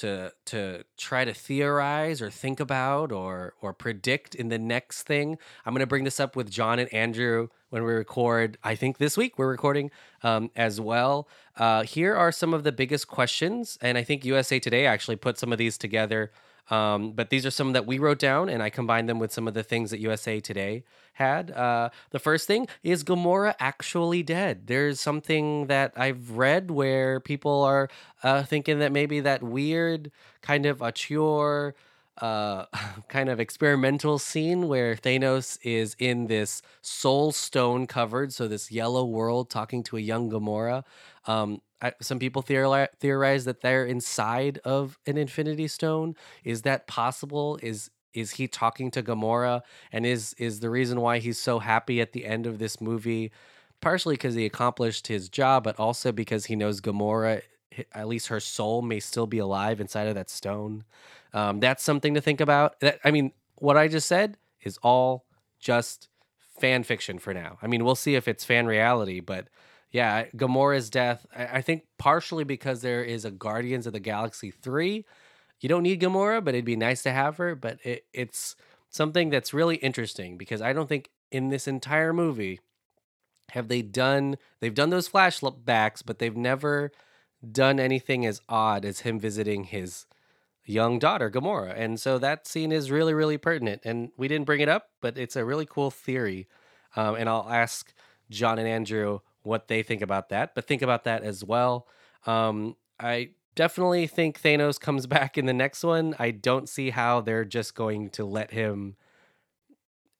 to 0.00 0.32
to 0.46 0.84
try 0.96 1.24
to 1.24 1.34
theorize 1.34 2.22
or 2.22 2.30
think 2.30 2.60
about 2.60 3.12
or 3.12 3.54
or 3.60 3.72
predict 3.72 4.34
in 4.34 4.48
the 4.48 4.58
next 4.58 5.02
thing. 5.02 5.38
I'm 5.64 5.74
going 5.74 5.80
to 5.80 5.86
bring 5.86 6.04
this 6.04 6.20
up 6.20 6.36
with 6.36 6.50
John 6.50 6.78
and 6.78 6.92
Andrew 6.92 7.48
when 7.70 7.84
we 7.84 7.92
record. 7.92 8.58
I 8.62 8.74
think 8.74 8.98
this 8.98 9.16
week 9.16 9.38
we're 9.38 9.48
recording 9.50 9.90
um, 10.22 10.50
as 10.56 10.80
well. 10.80 11.28
Uh, 11.56 11.82
here 11.82 12.14
are 12.14 12.32
some 12.32 12.54
of 12.54 12.64
the 12.64 12.72
biggest 12.72 13.08
questions, 13.08 13.78
and 13.80 13.98
I 13.98 14.04
think 14.04 14.24
USA 14.24 14.58
Today 14.58 14.86
actually 14.86 15.16
put 15.16 15.38
some 15.38 15.52
of 15.52 15.58
these 15.58 15.76
together 15.76 16.30
um, 16.70 17.12
but 17.12 17.30
these 17.30 17.46
are 17.46 17.50
some 17.50 17.72
that 17.72 17.86
we 17.86 17.98
wrote 17.98 18.18
down, 18.18 18.48
and 18.48 18.62
I 18.62 18.70
combined 18.70 19.08
them 19.08 19.18
with 19.18 19.32
some 19.32 19.48
of 19.48 19.54
the 19.54 19.62
things 19.62 19.90
that 19.90 20.00
USA 20.00 20.40
Today 20.40 20.84
had. 21.14 21.50
Uh, 21.50 21.90
the 22.10 22.18
first 22.18 22.46
thing 22.46 22.68
is 22.82 23.04
Gamora 23.04 23.54
actually 23.58 24.22
dead? 24.22 24.66
There's 24.66 25.00
something 25.00 25.66
that 25.66 25.92
I've 25.96 26.32
read 26.32 26.70
where 26.70 27.20
people 27.20 27.62
are 27.64 27.88
uh, 28.22 28.42
thinking 28.42 28.78
that 28.80 28.92
maybe 28.92 29.20
that 29.20 29.42
weird 29.42 30.10
kind 30.42 30.66
of 30.66 30.82
Auteur 30.82 31.74
uh, 32.18 32.66
kind 33.08 33.28
of 33.28 33.40
experimental 33.40 34.18
scene 34.18 34.68
where 34.68 34.94
Thanos 34.94 35.58
is 35.62 35.96
in 35.98 36.26
this 36.26 36.62
soul 36.82 37.32
stone 37.32 37.86
covered, 37.86 38.32
so 38.32 38.48
this 38.48 38.70
yellow 38.70 39.04
world 39.04 39.50
talking 39.50 39.82
to 39.84 39.96
a 39.96 40.00
young 40.00 40.30
Gamora. 40.30 40.84
Um, 41.26 41.60
I, 41.80 41.92
some 42.00 42.18
people 42.18 42.42
theorize, 42.42 42.88
theorize 42.98 43.44
that 43.44 43.60
they're 43.60 43.84
inside 43.86 44.58
of 44.64 44.98
an 45.06 45.16
Infinity 45.16 45.68
Stone. 45.68 46.16
Is 46.44 46.62
that 46.62 46.86
possible? 46.86 47.58
Is 47.62 47.90
is 48.14 48.32
he 48.32 48.48
talking 48.48 48.90
to 48.92 49.02
Gamora? 49.02 49.60
And 49.92 50.04
is 50.04 50.34
is 50.34 50.60
the 50.60 50.70
reason 50.70 51.00
why 51.00 51.18
he's 51.18 51.38
so 51.38 51.58
happy 51.60 52.00
at 52.00 52.12
the 52.12 52.24
end 52.26 52.46
of 52.46 52.58
this 52.58 52.80
movie 52.80 53.30
partially 53.80 54.14
because 54.14 54.34
he 54.34 54.44
accomplished 54.46 55.06
his 55.06 55.28
job, 55.28 55.64
but 55.64 55.78
also 55.78 56.12
because 56.12 56.46
he 56.46 56.56
knows 56.56 56.80
Gamora, 56.80 57.42
at 57.92 58.08
least 58.08 58.28
her 58.28 58.40
soul, 58.40 58.82
may 58.82 59.00
still 59.00 59.26
be 59.26 59.38
alive 59.38 59.80
inside 59.80 60.08
of 60.08 60.14
that 60.14 60.30
stone. 60.30 60.84
Um, 61.34 61.60
that's 61.60 61.82
something 61.82 62.14
to 62.14 62.20
think 62.20 62.40
about. 62.40 62.80
That, 62.80 62.98
I 63.04 63.10
mean, 63.10 63.32
what 63.56 63.76
I 63.76 63.88
just 63.88 64.08
said 64.08 64.36
is 64.62 64.78
all 64.82 65.26
just 65.60 66.08
fan 66.60 66.82
fiction 66.82 67.18
for 67.18 67.34
now. 67.34 67.58
I 67.62 67.66
mean, 67.66 67.84
we'll 67.84 67.94
see 67.94 68.14
if 68.14 68.28
it's 68.28 68.44
fan 68.44 68.66
reality, 68.66 69.20
but 69.20 69.48
yeah, 69.90 70.26
Gamora's 70.36 70.90
death, 70.90 71.26
I, 71.34 71.46
I 71.46 71.62
think 71.62 71.84
partially 71.98 72.44
because 72.44 72.82
there 72.82 73.02
is 73.02 73.24
a 73.24 73.30
Guardians 73.30 73.86
of 73.86 73.92
the 73.92 74.00
Galaxy 74.00 74.50
3. 74.50 75.04
You 75.60 75.68
don't 75.68 75.82
need 75.82 76.00
Gamora, 76.00 76.44
but 76.44 76.54
it'd 76.54 76.64
be 76.64 76.76
nice 76.76 77.02
to 77.02 77.10
have 77.10 77.36
her. 77.38 77.54
But 77.54 77.78
it, 77.84 78.04
it's 78.12 78.54
something 78.90 79.30
that's 79.30 79.54
really 79.54 79.76
interesting 79.76 80.36
because 80.36 80.62
I 80.62 80.72
don't 80.72 80.88
think 80.88 81.10
in 81.30 81.48
this 81.48 81.66
entire 81.66 82.12
movie 82.12 82.60
have 83.50 83.68
they 83.68 83.82
done, 83.82 84.36
they've 84.60 84.74
done 84.74 84.90
those 84.90 85.08
flashbacks, 85.08 86.02
but 86.04 86.18
they've 86.18 86.36
never 86.36 86.92
done 87.50 87.80
anything 87.80 88.26
as 88.26 88.40
odd 88.48 88.84
as 88.84 89.00
him 89.00 89.18
visiting 89.18 89.64
his 89.64 90.06
young 90.68 90.98
daughter, 90.98 91.30
Gamora. 91.30 91.74
And 91.76 91.98
so 91.98 92.18
that 92.18 92.46
scene 92.46 92.72
is 92.72 92.90
really, 92.90 93.14
really 93.14 93.38
pertinent. 93.38 93.82
And 93.84 94.10
we 94.16 94.28
didn't 94.28 94.46
bring 94.46 94.60
it 94.60 94.68
up, 94.68 94.90
but 95.00 95.16
it's 95.16 95.36
a 95.36 95.44
really 95.44 95.66
cool 95.66 95.90
theory. 95.90 96.46
Um, 96.94 97.14
and 97.16 97.28
I'll 97.28 97.48
ask 97.48 97.92
John 98.30 98.58
and 98.58 98.68
Andrew 98.68 99.20
what 99.42 99.68
they 99.68 99.82
think 99.82 100.02
about 100.02 100.28
that, 100.28 100.54
but 100.54 100.66
think 100.66 100.82
about 100.82 101.04
that 101.04 101.22
as 101.22 101.42
well. 101.42 101.86
Um, 102.26 102.76
I 103.00 103.30
definitely 103.54 104.06
think 104.06 104.40
Thanos 104.40 104.78
comes 104.78 105.06
back 105.18 105.38
in 105.38 105.46
the 105.46 105.54
next 105.54 105.82
one. 105.82 106.14
I 106.18 106.30
don't 106.30 106.68
see 106.68 106.90
how 106.90 107.20
they're 107.20 107.44
just 107.44 107.74
going 107.74 108.10
to 108.10 108.24
let 108.24 108.50
him 108.50 108.96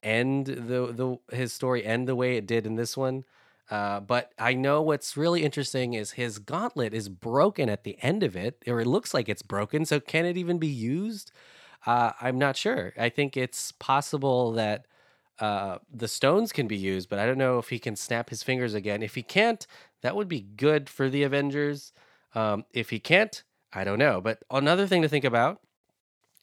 end 0.02 0.47
the 0.47 0.93
the 0.93 1.37
his 1.37 1.52
story 1.52 1.85
end 1.85 2.07
the 2.07 2.14
way 2.14 2.37
it 2.37 2.47
did 2.47 2.67
in 2.67 2.76
this 2.76 2.97
one. 2.97 3.25
Uh, 3.70 4.00
but 4.00 4.32
I 4.38 4.54
know 4.54 4.80
what's 4.80 5.16
really 5.16 5.42
interesting 5.42 5.94
is 5.94 6.12
his 6.12 6.38
gauntlet 6.38 6.94
is 6.94 7.08
broken 7.08 7.68
at 7.68 7.84
the 7.84 7.98
end 8.02 8.22
of 8.22 8.34
it, 8.34 8.62
or 8.66 8.80
it 8.80 8.87
looks 8.87 9.12
like 9.12 9.28
it's 9.28 9.42
broken. 9.42 9.84
So 9.84 10.00
can 10.00 10.25
it 10.25 10.37
even 10.37 10.58
be 10.58 10.68
used? 10.68 11.32
Uh, 11.87 12.12
I'm 12.20 12.38
not 12.38 12.56
sure. 12.56 12.94
I 12.98 13.08
think 13.08 13.37
it's 13.37 13.72
possible 13.72 14.52
that 14.52 14.87
uh, 15.38 15.78
the 15.92 16.08
stones 16.08 16.50
can 16.50 16.66
be 16.66 16.76
used, 16.76 17.08
but 17.08 17.18
I 17.18 17.26
don't 17.26 17.38
know 17.38 17.58
if 17.58 17.68
he 17.68 17.78
can 17.78 17.94
snap 17.94 18.30
his 18.30 18.42
fingers 18.42 18.75
again. 18.75 19.02
If 19.02 19.14
he 19.14 19.22
can't, 19.22 19.66
that 20.02 20.16
would 20.16 20.28
be 20.28 20.40
good 20.40 20.88
for 20.88 21.08
the 21.08 21.22
Avengers. 21.22 21.92
Um, 22.34 22.64
if 22.72 22.90
he 22.90 22.98
can't, 22.98 23.42
I 23.72 23.84
don't 23.84 23.98
know. 23.98 24.20
But 24.20 24.42
another 24.50 24.87
thing 24.87 25.02
to 25.02 25.08
think 25.08 25.25
about 25.25 25.60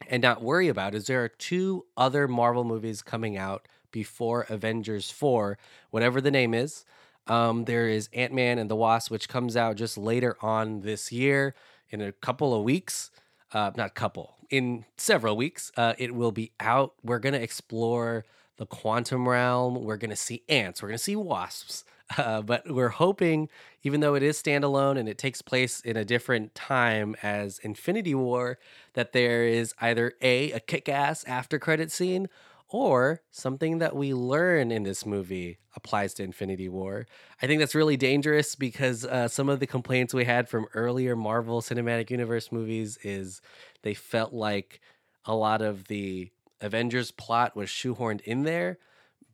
and 0.07 0.21
not 0.21 0.41
worry 0.41 0.67
about 0.67 0.95
is 0.95 1.07
there 1.07 1.23
are 1.23 1.29
two 1.29 1.85
other 1.97 2.27
Marvel 2.27 2.63
movies 2.63 3.01
coming 3.01 3.37
out 3.37 3.67
before 3.91 4.45
Avengers 4.49 5.09
4, 5.09 5.57
whatever 5.89 6.21
the 6.21 6.31
name 6.31 6.53
is. 6.53 6.85
Um, 7.27 7.65
there 7.65 7.87
is 7.87 8.09
Ant 8.13 8.33
Man 8.33 8.59
and 8.59 8.69
the 8.69 8.75
Wasp, 8.75 9.11
which 9.11 9.29
comes 9.29 9.57
out 9.57 9.75
just 9.75 9.97
later 9.97 10.37
on 10.41 10.81
this 10.81 11.11
year 11.11 11.55
in 11.89 12.01
a 12.01 12.11
couple 12.11 12.53
of 12.53 12.63
weeks. 12.63 13.11
Uh, 13.51 13.71
not 13.75 13.95
couple, 13.95 14.35
in 14.49 14.85
several 14.97 15.37
weeks. 15.37 15.71
Uh, 15.77 15.93
it 15.97 16.13
will 16.13 16.31
be 16.31 16.51
out. 16.59 16.93
We're 17.03 17.19
going 17.19 17.33
to 17.33 17.41
explore 17.41 18.25
the 18.57 18.65
quantum 18.65 19.27
realm. 19.27 19.83
We're 19.83 19.97
going 19.97 20.09
to 20.09 20.15
see 20.15 20.43
ants. 20.49 20.81
We're 20.81 20.89
going 20.89 20.97
to 20.97 21.03
see 21.03 21.15
wasps. 21.15 21.83
Uh, 22.19 22.39
but 22.39 22.69
we're 22.69 22.89
hoping, 22.89 23.49
even 23.81 23.99
though 23.99 24.13
it 24.13 24.21
is 24.21 24.39
standalone 24.39 24.95
and 24.95 25.09
it 25.09 25.17
takes 25.17 25.41
place 25.41 25.81
in 25.81 25.97
a 25.97 26.05
different 26.05 26.53
time 26.53 27.15
as 27.23 27.57
Infinity 27.57 28.13
War, 28.13 28.59
that 28.93 29.11
there 29.11 29.47
is 29.47 29.73
either 29.81 30.13
A, 30.21 30.51
a 30.51 30.59
kick 30.59 30.87
ass 30.87 31.23
after 31.23 31.57
credit 31.57 31.91
scene, 31.91 32.29
or 32.75 33.21
something 33.31 33.77
that 33.77 33.95
we 33.95 34.13
learn 34.13 34.69
in 34.69 34.83
this 34.83 35.05
movie 35.05 35.59
applies 35.77 36.13
to 36.13 36.23
Infinity 36.23 36.67
War. 36.67 37.07
I 37.41 37.47
think 37.47 37.59
that's 37.59 37.73
really 37.73 37.95
dangerous 37.95 38.53
because 38.53 39.05
uh, 39.05 39.29
some 39.29 39.47
of 39.47 39.61
the 39.61 39.65
complaints 39.65 40.13
we 40.13 40.25
had 40.25 40.49
from 40.49 40.65
earlier 40.73 41.15
Marvel 41.15 41.61
Cinematic 41.61 42.09
Universe 42.09 42.51
movies 42.51 42.97
is 43.01 43.41
they 43.83 43.93
felt 43.93 44.33
like 44.33 44.81
a 45.23 45.33
lot 45.33 45.61
of 45.61 45.85
the 45.85 46.31
Avengers 46.59 47.11
plot 47.11 47.55
was 47.55 47.69
shoehorned 47.69 48.19
in 48.21 48.43
there. 48.43 48.77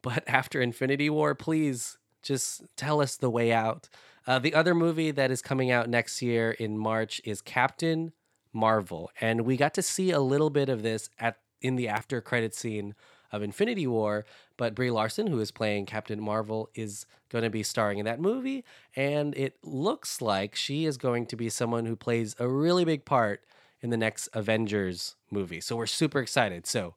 But 0.03 0.23
after 0.27 0.61
Infinity 0.61 1.09
War, 1.09 1.33
please 1.33 1.97
just 2.21 2.61
tell 2.77 3.01
us 3.01 3.17
the 3.17 3.31
way 3.31 3.51
out. 3.51 3.89
Uh, 4.27 4.37
the 4.37 4.53
other 4.53 4.75
movie 4.75 5.09
that 5.09 5.31
is 5.31 5.41
coming 5.41 5.71
out 5.71 5.89
next 5.89 6.21
year 6.21 6.51
in 6.51 6.77
March 6.77 7.19
is 7.25 7.41
Captain 7.41 8.11
Marvel, 8.53 9.09
and 9.19 9.41
we 9.41 9.57
got 9.57 9.73
to 9.73 9.81
see 9.81 10.11
a 10.11 10.19
little 10.19 10.51
bit 10.51 10.69
of 10.69 10.83
this 10.83 11.09
at 11.17 11.37
in 11.61 11.75
the 11.75 11.87
after 11.87 12.21
credit 12.21 12.53
scene 12.53 12.95
of 13.31 13.41
Infinity 13.41 13.87
War. 13.87 14.25
But 14.57 14.75
Brie 14.75 14.91
Larson, 14.91 15.27
who 15.27 15.39
is 15.39 15.51
playing 15.51 15.85
Captain 15.85 16.21
Marvel, 16.21 16.69
is 16.75 17.05
going 17.29 17.43
to 17.43 17.49
be 17.49 17.63
starring 17.63 17.99
in 17.99 18.05
that 18.05 18.19
movie, 18.19 18.63
and 18.95 19.35
it 19.35 19.57
looks 19.63 20.21
like 20.21 20.55
she 20.55 20.85
is 20.85 20.97
going 20.97 21.25
to 21.27 21.35
be 21.35 21.49
someone 21.49 21.85
who 21.85 21.95
plays 21.95 22.35
a 22.39 22.47
really 22.47 22.85
big 22.85 23.05
part 23.05 23.41
in 23.81 23.89
the 23.89 23.97
next 23.97 24.29
Avengers 24.33 25.15
movie. 25.31 25.61
So 25.61 25.75
we're 25.75 25.87
super 25.87 26.19
excited. 26.19 26.67
So 26.67 26.95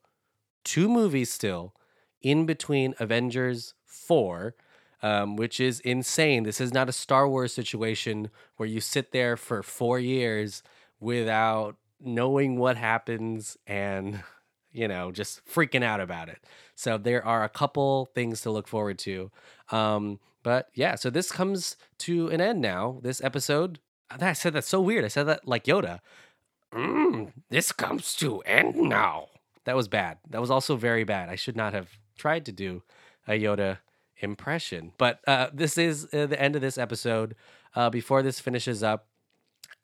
two 0.65 0.89
movies 0.89 1.31
still 1.31 1.75
in 2.21 2.47
between 2.47 2.95
Avengers 2.99 3.75
4, 3.85 4.55
um, 5.03 5.37
which 5.37 5.61
is 5.61 5.81
insane. 5.81 6.43
This 6.43 6.61
is 6.61 6.73
not 6.73 6.89
a 6.89 6.93
Star 6.93 7.29
Wars 7.29 7.53
situation 7.53 8.31
where 8.57 8.69
you 8.69 8.81
sit 8.81 9.13
there 9.13 9.37
for 9.37 9.63
four 9.63 9.99
years 9.99 10.63
without 11.01 11.77
knowing 12.01 12.59
what 12.59 12.77
happens 12.77 13.57
and, 13.67 14.23
you 14.75 14.89
know, 14.89 15.13
just 15.13 15.47
freaking 15.47 15.83
out 15.83 16.01
about 16.01 16.29
it. 16.29 16.45
So 16.75 16.99
there 16.99 17.25
are 17.25 17.45
a 17.45 17.49
couple 17.49 18.11
things 18.15 18.43
to 18.43 18.51
look 18.51 18.69
forward 18.69 18.99
to. 19.01 19.31
Um, 19.71 20.19
but 20.43 20.69
yeah, 20.75 20.97
so 20.97 21.09
this 21.09 21.33
comes 21.33 21.77
to 21.99 22.29
an 22.29 22.41
end 22.41 22.61
now. 22.61 22.99
This 23.03 23.23
episode, 23.23 23.79
I 24.11 24.35
said 24.35 24.53
that's 24.53 24.69
so 24.69 24.81
weird. 24.81 25.05
I 25.05 25.09
said 25.09 25.25
that 25.25 25.49
like 25.49 25.65
Yoda. 25.65 26.01
Mm, 26.75 27.33
this 27.49 27.73
comes 27.73 28.15
to 28.17 28.41
end 28.41 28.75
now. 28.77 29.29
That 29.65 29.77
was 29.77 29.89
bad. 29.89 30.19
That 30.29 30.41
was 30.41 30.51
also 30.51 30.77
very 30.77 31.05
bad. 31.05 31.29
I 31.29 31.37
should 31.37 31.57
not 31.57 31.73
have 31.73 31.89
tried 32.19 32.45
to 32.47 32.53
do 32.53 32.83
a 33.27 33.33
Yoda 33.41 33.79
impression. 34.19 34.93
But 34.99 35.21
uh, 35.27 35.49
this 35.53 35.79
is 35.79 36.09
uh, 36.13 36.27
the 36.27 36.41
end 36.41 36.57
of 36.57 36.63
this 36.63 36.77
episode. 36.77 37.37
Uh, 37.75 37.91
before 37.91 38.23
this 38.23 38.41
finishes 38.41 38.83
up, 38.83 39.07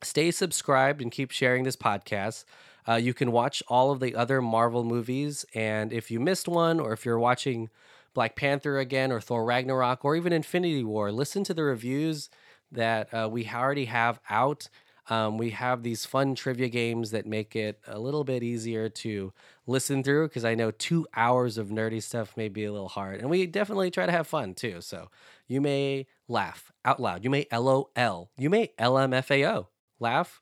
stay 0.03 0.31
subscribed 0.31 1.01
and 1.01 1.11
keep 1.11 1.31
sharing 1.31 1.63
this 1.65 1.77
podcast. 1.77 2.45
Uh, 2.89 2.95
you 2.95 3.15
can 3.15 3.33
watch 3.33 3.63
all 3.69 3.91
of 3.91 4.01
the 4.01 4.15
other 4.15 4.41
Marvel 4.41 4.85
movies. 4.85 5.45
And 5.55 5.93
if 5.93 6.11
you 6.11 6.21
missed 6.21 6.49
one, 6.49 6.81
or 6.81 6.93
if 6.93 7.05
you're 7.05 7.19
watching 7.19 7.71
Black 8.15 8.37
Panther 8.37 8.79
again, 8.79 9.13
or 9.13 9.21
Thor 9.21 9.45
Ragnarok, 9.45 10.05
or 10.05 10.17
even 10.17 10.33
Infinity 10.33 10.85
War, 10.85 11.13
listen 11.13 11.45
to 11.45 11.55
the 11.55 11.63
reviews 11.63 12.31
that 12.73 13.13
uh, 13.13 13.29
we 13.31 13.49
already 13.49 13.87
have 13.87 14.21
out. 14.29 14.69
Um, 15.09 15.39
we 15.39 15.51
have 15.51 15.83
these 15.83 16.07
fun 16.07 16.37
trivia 16.37 16.69
games 16.69 17.11
that 17.11 17.27
make 17.27 17.57
it 17.57 17.81
a 17.87 17.99
little 17.99 18.23
bit 18.23 18.45
easier 18.45 18.89
to 18.89 19.33
listen 19.67 20.05
through 20.05 20.29
because 20.29 20.45
I 20.45 20.55
know 20.55 20.71
two 20.71 21.07
hours 21.17 21.59
of 21.59 21.69
nerdy 21.69 22.01
stuff 22.01 22.37
may 22.37 22.49
be 22.49 22.65
a 22.65 22.73
little 22.73 22.89
hard. 22.89 23.21
And 23.21 23.29
we 23.29 23.47
definitely 23.47 23.91
try 23.91 24.07
to 24.07 24.13
have 24.13 24.29
fun 24.29 24.55
too. 24.55 24.81
So 24.81 25.11
you 25.49 25.61
may 25.61 26.07
laugh 26.29 26.71
out 26.85 27.01
loud. 27.01 27.25
You 27.25 27.31
may 27.31 27.47
LOL. 27.51 28.31
You 28.37 28.51
may 28.51 28.71
LMFAO. 28.79 29.67
Laugh 29.99 30.41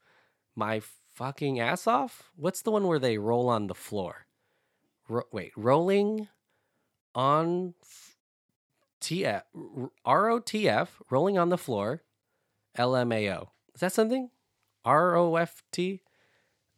my 0.55 0.83
fucking 1.18 1.59
ass 1.59 1.88
off. 1.88 2.31
What's 2.37 2.62
the 2.62 2.70
one 2.70 2.87
where 2.87 3.00
they 3.00 3.18
roll 3.18 3.48
on 3.48 3.66
the 3.66 3.74
floor? 3.74 4.26
Ro- 5.09 5.26
wait, 5.33 5.50
rolling 5.57 6.28
on 7.12 7.74
f- 7.83 8.16
TF, 9.00 9.42
ROTF, 10.07 10.88
rolling 11.11 11.37
on 11.37 11.48
the 11.48 11.59
floor, 11.59 12.04
LMAO. 12.78 13.48
Is 13.74 13.81
that 13.81 13.92
something? 13.92 14.31
R 14.85 15.16
O 15.16 15.35
F 15.35 15.64
T 15.72 16.02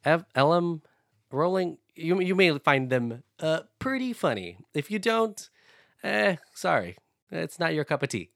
F 0.04 0.24
L 0.34 0.54
M 0.54 0.80
rolling. 1.30 1.76
You 1.94 2.18
you 2.20 2.34
may 2.34 2.56
find 2.58 2.88
them 2.88 3.22
uh 3.40 3.60
pretty 3.78 4.14
funny. 4.14 4.56
If 4.72 4.90
you 4.90 4.98
don't, 4.98 5.50
eh, 6.02 6.36
sorry, 6.54 6.96
it's 7.30 7.58
not 7.58 7.74
your 7.74 7.84
cup 7.84 8.02
of 8.02 8.08
tea. 8.08 8.30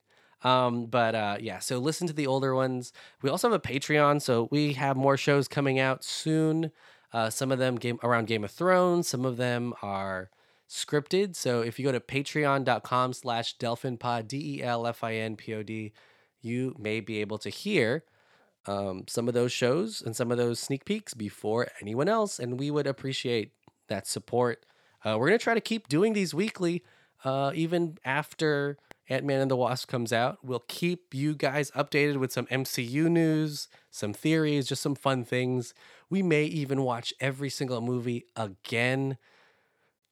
Um, 0.45 0.85
but 0.85 1.15
uh, 1.15 1.37
yeah, 1.41 1.57
so 1.57 1.79
listen 1.79 2.05
to 2.05 2.13
the 2.13 2.27
older 2.27 2.53
ones. 2.53 2.93
We 3.23 3.31
also 3.31 3.49
have 3.49 3.59
a 3.59 3.67
Patreon, 3.67 4.21
so 4.21 4.47
we 4.51 4.73
have 4.73 4.95
more 4.95 5.17
shows 5.17 5.47
coming 5.47 5.79
out 5.79 6.03
soon. 6.03 6.71
Uh, 7.11 7.31
some 7.31 7.51
of 7.51 7.57
them 7.57 7.77
game 7.77 7.97
around 8.03 8.27
Game 8.27 8.43
of 8.43 8.51
Thrones. 8.51 9.07
Some 9.07 9.25
of 9.25 9.37
them 9.37 9.73
are 9.81 10.29
scripted. 10.69 11.35
So 11.35 11.61
if 11.61 11.79
you 11.79 11.85
go 11.85 11.91
to 11.91 11.99
patreon.com 11.99 13.13
slash 13.13 13.57
delfinpod, 13.57 14.27
D-E-L-F-I-N-P-O-D, 14.27 15.93
you 16.41 16.75
may 16.77 16.99
be 16.99 17.21
able 17.21 17.39
to 17.39 17.49
hear 17.49 18.03
um, 18.67 19.05
some 19.07 19.27
of 19.27 19.33
those 19.33 19.51
shows 19.51 20.03
and 20.05 20.15
some 20.15 20.31
of 20.31 20.37
those 20.37 20.59
sneak 20.59 20.85
peeks 20.85 21.15
before 21.15 21.69
anyone 21.81 22.07
else. 22.07 22.37
And 22.37 22.59
we 22.59 22.69
would 22.69 22.85
appreciate 22.85 23.51
that 23.87 24.05
support. 24.05 24.63
Uh, 25.03 25.17
we're 25.17 25.27
going 25.27 25.39
to 25.39 25.43
try 25.43 25.55
to 25.55 25.61
keep 25.61 25.87
doing 25.87 26.13
these 26.13 26.35
weekly, 26.35 26.83
uh, 27.23 27.51
even 27.55 27.97
after 28.05 28.77
Ant 29.09 29.25
Man 29.25 29.41
and 29.41 29.51
the 29.51 29.55
Wasp 29.55 29.87
comes 29.87 30.11
out. 30.11 30.39
We'll 30.43 30.63
keep 30.67 31.13
you 31.13 31.35
guys 31.35 31.71
updated 31.71 32.17
with 32.17 32.31
some 32.31 32.47
MCU 32.47 33.09
news, 33.09 33.67
some 33.91 34.13
theories, 34.13 34.67
just 34.67 34.81
some 34.81 34.95
fun 34.95 35.23
things. 35.23 35.73
We 36.09 36.23
may 36.23 36.45
even 36.45 36.81
watch 36.81 37.13
every 37.19 37.49
single 37.49 37.81
movie 37.81 38.25
again. 38.35 39.17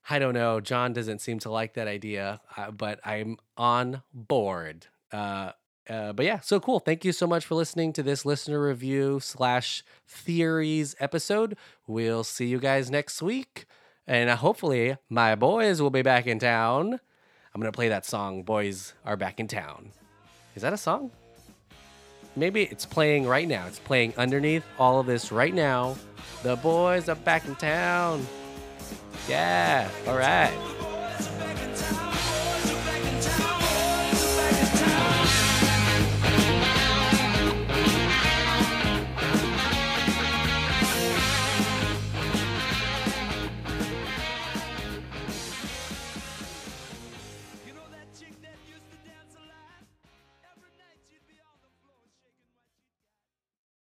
I 0.09 0.19
don't 0.19 0.33
know. 0.33 0.59
John 0.59 0.93
doesn't 0.93 1.21
seem 1.21 1.39
to 1.39 1.49
like 1.51 1.73
that 1.73 1.87
idea, 1.87 2.41
uh, 2.57 2.71
but 2.71 2.99
I'm 3.05 3.37
on 3.57 4.03
board. 4.13 4.87
Uh, 5.11 5.51
uh, 5.89 6.13
but 6.13 6.25
yeah, 6.25 6.39
so 6.39 6.59
cool. 6.59 6.79
Thank 6.79 7.03
you 7.03 7.11
so 7.11 7.27
much 7.27 7.45
for 7.45 7.55
listening 7.55 7.93
to 7.93 8.03
this 8.03 8.25
listener 8.25 8.61
review 8.61 9.19
slash 9.21 9.83
theories 10.07 10.95
episode. 10.99 11.57
We'll 11.87 12.23
see 12.23 12.45
you 12.45 12.59
guys 12.59 12.89
next 12.89 13.21
week. 13.21 13.65
And 14.05 14.29
uh, 14.29 14.35
hopefully, 14.35 14.97
my 15.09 15.35
boys 15.35 15.81
will 15.81 15.89
be 15.89 16.01
back 16.01 16.27
in 16.27 16.39
town. 16.39 16.99
I'm 17.55 17.61
to 17.61 17.75
play 17.75 17.89
that 17.89 18.03
song, 18.03 18.41
Boys 18.41 18.93
Are 19.05 19.15
Back 19.15 19.39
in 19.39 19.47
Town. 19.47 19.91
Is 20.55 20.63
that 20.63 20.73
a 20.73 20.77
song? 20.77 21.11
Maybe 22.35 22.63
it's 22.63 22.83
playing 22.83 23.27
right 23.27 23.47
now. 23.47 23.67
It's 23.67 23.77
playing 23.77 24.15
underneath 24.17 24.63
all 24.79 24.99
of 24.99 25.05
this 25.05 25.31
right 25.31 25.53
now. 25.53 25.95
The 26.41 26.55
boys 26.55 27.09
are 27.09 27.15
back 27.15 27.45
in 27.45 27.55
town. 27.55 28.25
Yeah, 29.29 29.87
all 30.07 30.17
right. 30.17 30.82